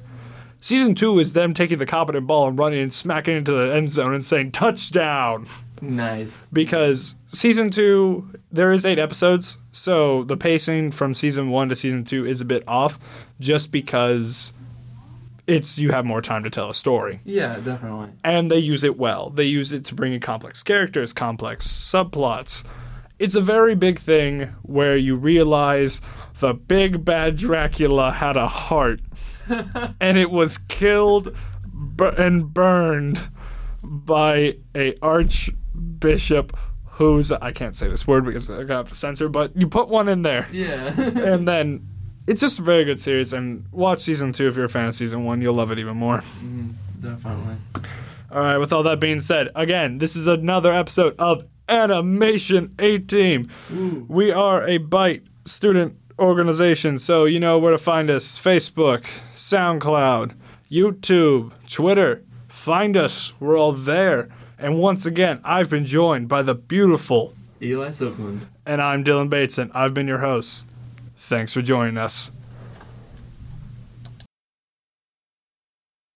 Season 0.61 0.93
two 0.95 1.19
is 1.19 1.33
them 1.33 1.53
taking 1.53 1.77
the 1.77 1.85
competent 1.85 2.27
ball 2.27 2.47
and 2.47 2.59
running 2.59 2.79
and 2.81 2.91
smacking 2.91 3.37
into 3.37 3.51
the 3.51 3.73
end 3.73 3.89
zone 3.91 4.13
and 4.13 4.25
saying 4.25 4.51
touchdown! 4.51 5.47
Nice. 5.81 6.49
because 6.51 7.15
season 7.31 7.69
two 7.69 8.29
there 8.51 8.73
is 8.73 8.85
eight 8.85 8.99
episodes 8.99 9.59
so 9.71 10.25
the 10.25 10.35
pacing 10.35 10.91
from 10.91 11.13
season 11.13 11.51
one 11.51 11.69
to 11.69 11.75
season 11.77 12.03
two 12.03 12.25
is 12.25 12.41
a 12.41 12.45
bit 12.45 12.65
off 12.67 12.99
just 13.39 13.71
because 13.71 14.51
it's 15.47 15.77
you 15.79 15.91
have 15.91 16.03
more 16.05 16.21
time 16.21 16.43
to 16.43 16.49
tell 16.49 16.69
a 16.69 16.73
story. 16.73 17.21
Yeah, 17.23 17.59
definitely. 17.61 18.09
and 18.25 18.51
they 18.51 18.59
use 18.59 18.83
it 18.83 18.97
well. 18.97 19.29
They 19.29 19.45
use 19.45 19.71
it 19.71 19.85
to 19.85 19.95
bring 19.95 20.11
in 20.11 20.19
complex 20.19 20.61
characters 20.61 21.13
complex 21.13 21.65
subplots. 21.65 22.65
It's 23.17 23.35
a 23.35 23.41
very 23.41 23.73
big 23.75 23.99
thing 23.99 24.53
where 24.63 24.97
you 24.97 25.15
realize 25.15 26.01
the 26.39 26.53
big 26.53 27.05
bad 27.05 27.37
dracula 27.37 28.11
had 28.11 28.35
a 28.35 28.47
heart 28.49 28.99
and 29.99 30.17
it 30.17 30.31
was 30.31 30.57
killed 30.57 31.35
bu- 31.73 32.05
and 32.17 32.53
burned 32.53 33.21
by 33.83 34.55
a 34.75 34.95
archbishop 35.01 36.55
who's 36.85 37.31
I 37.31 37.51
can't 37.51 37.75
say 37.75 37.87
this 37.87 38.05
word 38.05 38.25
because 38.25 38.49
I 38.49 38.63
got 38.63 38.93
censored, 38.95 39.31
but 39.31 39.55
you 39.55 39.67
put 39.67 39.87
one 39.89 40.09
in 40.09 40.21
there, 40.21 40.47
Yeah. 40.51 40.93
and 40.99 41.47
then 41.47 41.87
it's 42.27 42.41
just 42.41 42.59
a 42.59 42.61
very 42.61 42.83
good 42.83 42.99
series. 42.99 43.31
And 43.33 43.65
watch 43.71 44.01
season 44.01 44.33
two 44.33 44.47
if 44.47 44.55
you're 44.55 44.65
a 44.65 44.69
fan 44.69 44.87
of 44.87 44.95
season 44.95 45.23
one, 45.23 45.41
you'll 45.41 45.53
love 45.55 45.71
it 45.71 45.79
even 45.79 45.95
more. 45.97 46.19
Mm, 46.43 46.73
definitely. 46.99 47.55
All 48.31 48.41
right. 48.41 48.57
With 48.57 48.71
all 48.73 48.83
that 48.83 48.99
being 48.99 49.19
said, 49.19 49.49
again, 49.55 49.97
this 49.97 50.15
is 50.15 50.27
another 50.27 50.71
episode 50.73 51.15
of 51.17 51.47
Animation 51.69 52.75
A 52.79 52.99
Team. 52.99 53.49
We 54.07 54.31
are 54.31 54.63
a 54.67 54.77
Byte 54.79 55.23
student 55.45 55.97
organization, 56.19 56.99
so 56.99 57.25
you 57.25 57.39
know 57.39 57.57
where 57.57 57.71
to 57.71 57.77
find 57.77 58.09
us 58.09 58.37
Facebook, 58.37 59.05
SoundCloud, 59.35 60.33
YouTube, 60.71 61.51
Twitter. 61.69 62.23
Find 62.47 62.95
us, 62.97 63.33
we're 63.39 63.57
all 63.57 63.73
there. 63.73 64.29
And 64.57 64.77
once 64.77 65.05
again, 65.05 65.39
I've 65.43 65.69
been 65.69 65.85
joined 65.85 66.27
by 66.27 66.41
the 66.41 66.55
beautiful, 66.55 67.33
Eli 67.61 67.89
Sookland. 67.89 68.41
and 68.65 68.81
I'm 68.81 69.03
Dylan 69.03 69.29
Bateson. 69.29 69.71
I've 69.73 69.93
been 69.93 70.07
your 70.07 70.19
host. 70.19 70.69
Thanks 71.17 71.53
for 71.53 71.61
joining 71.61 71.97
us. 71.97 72.31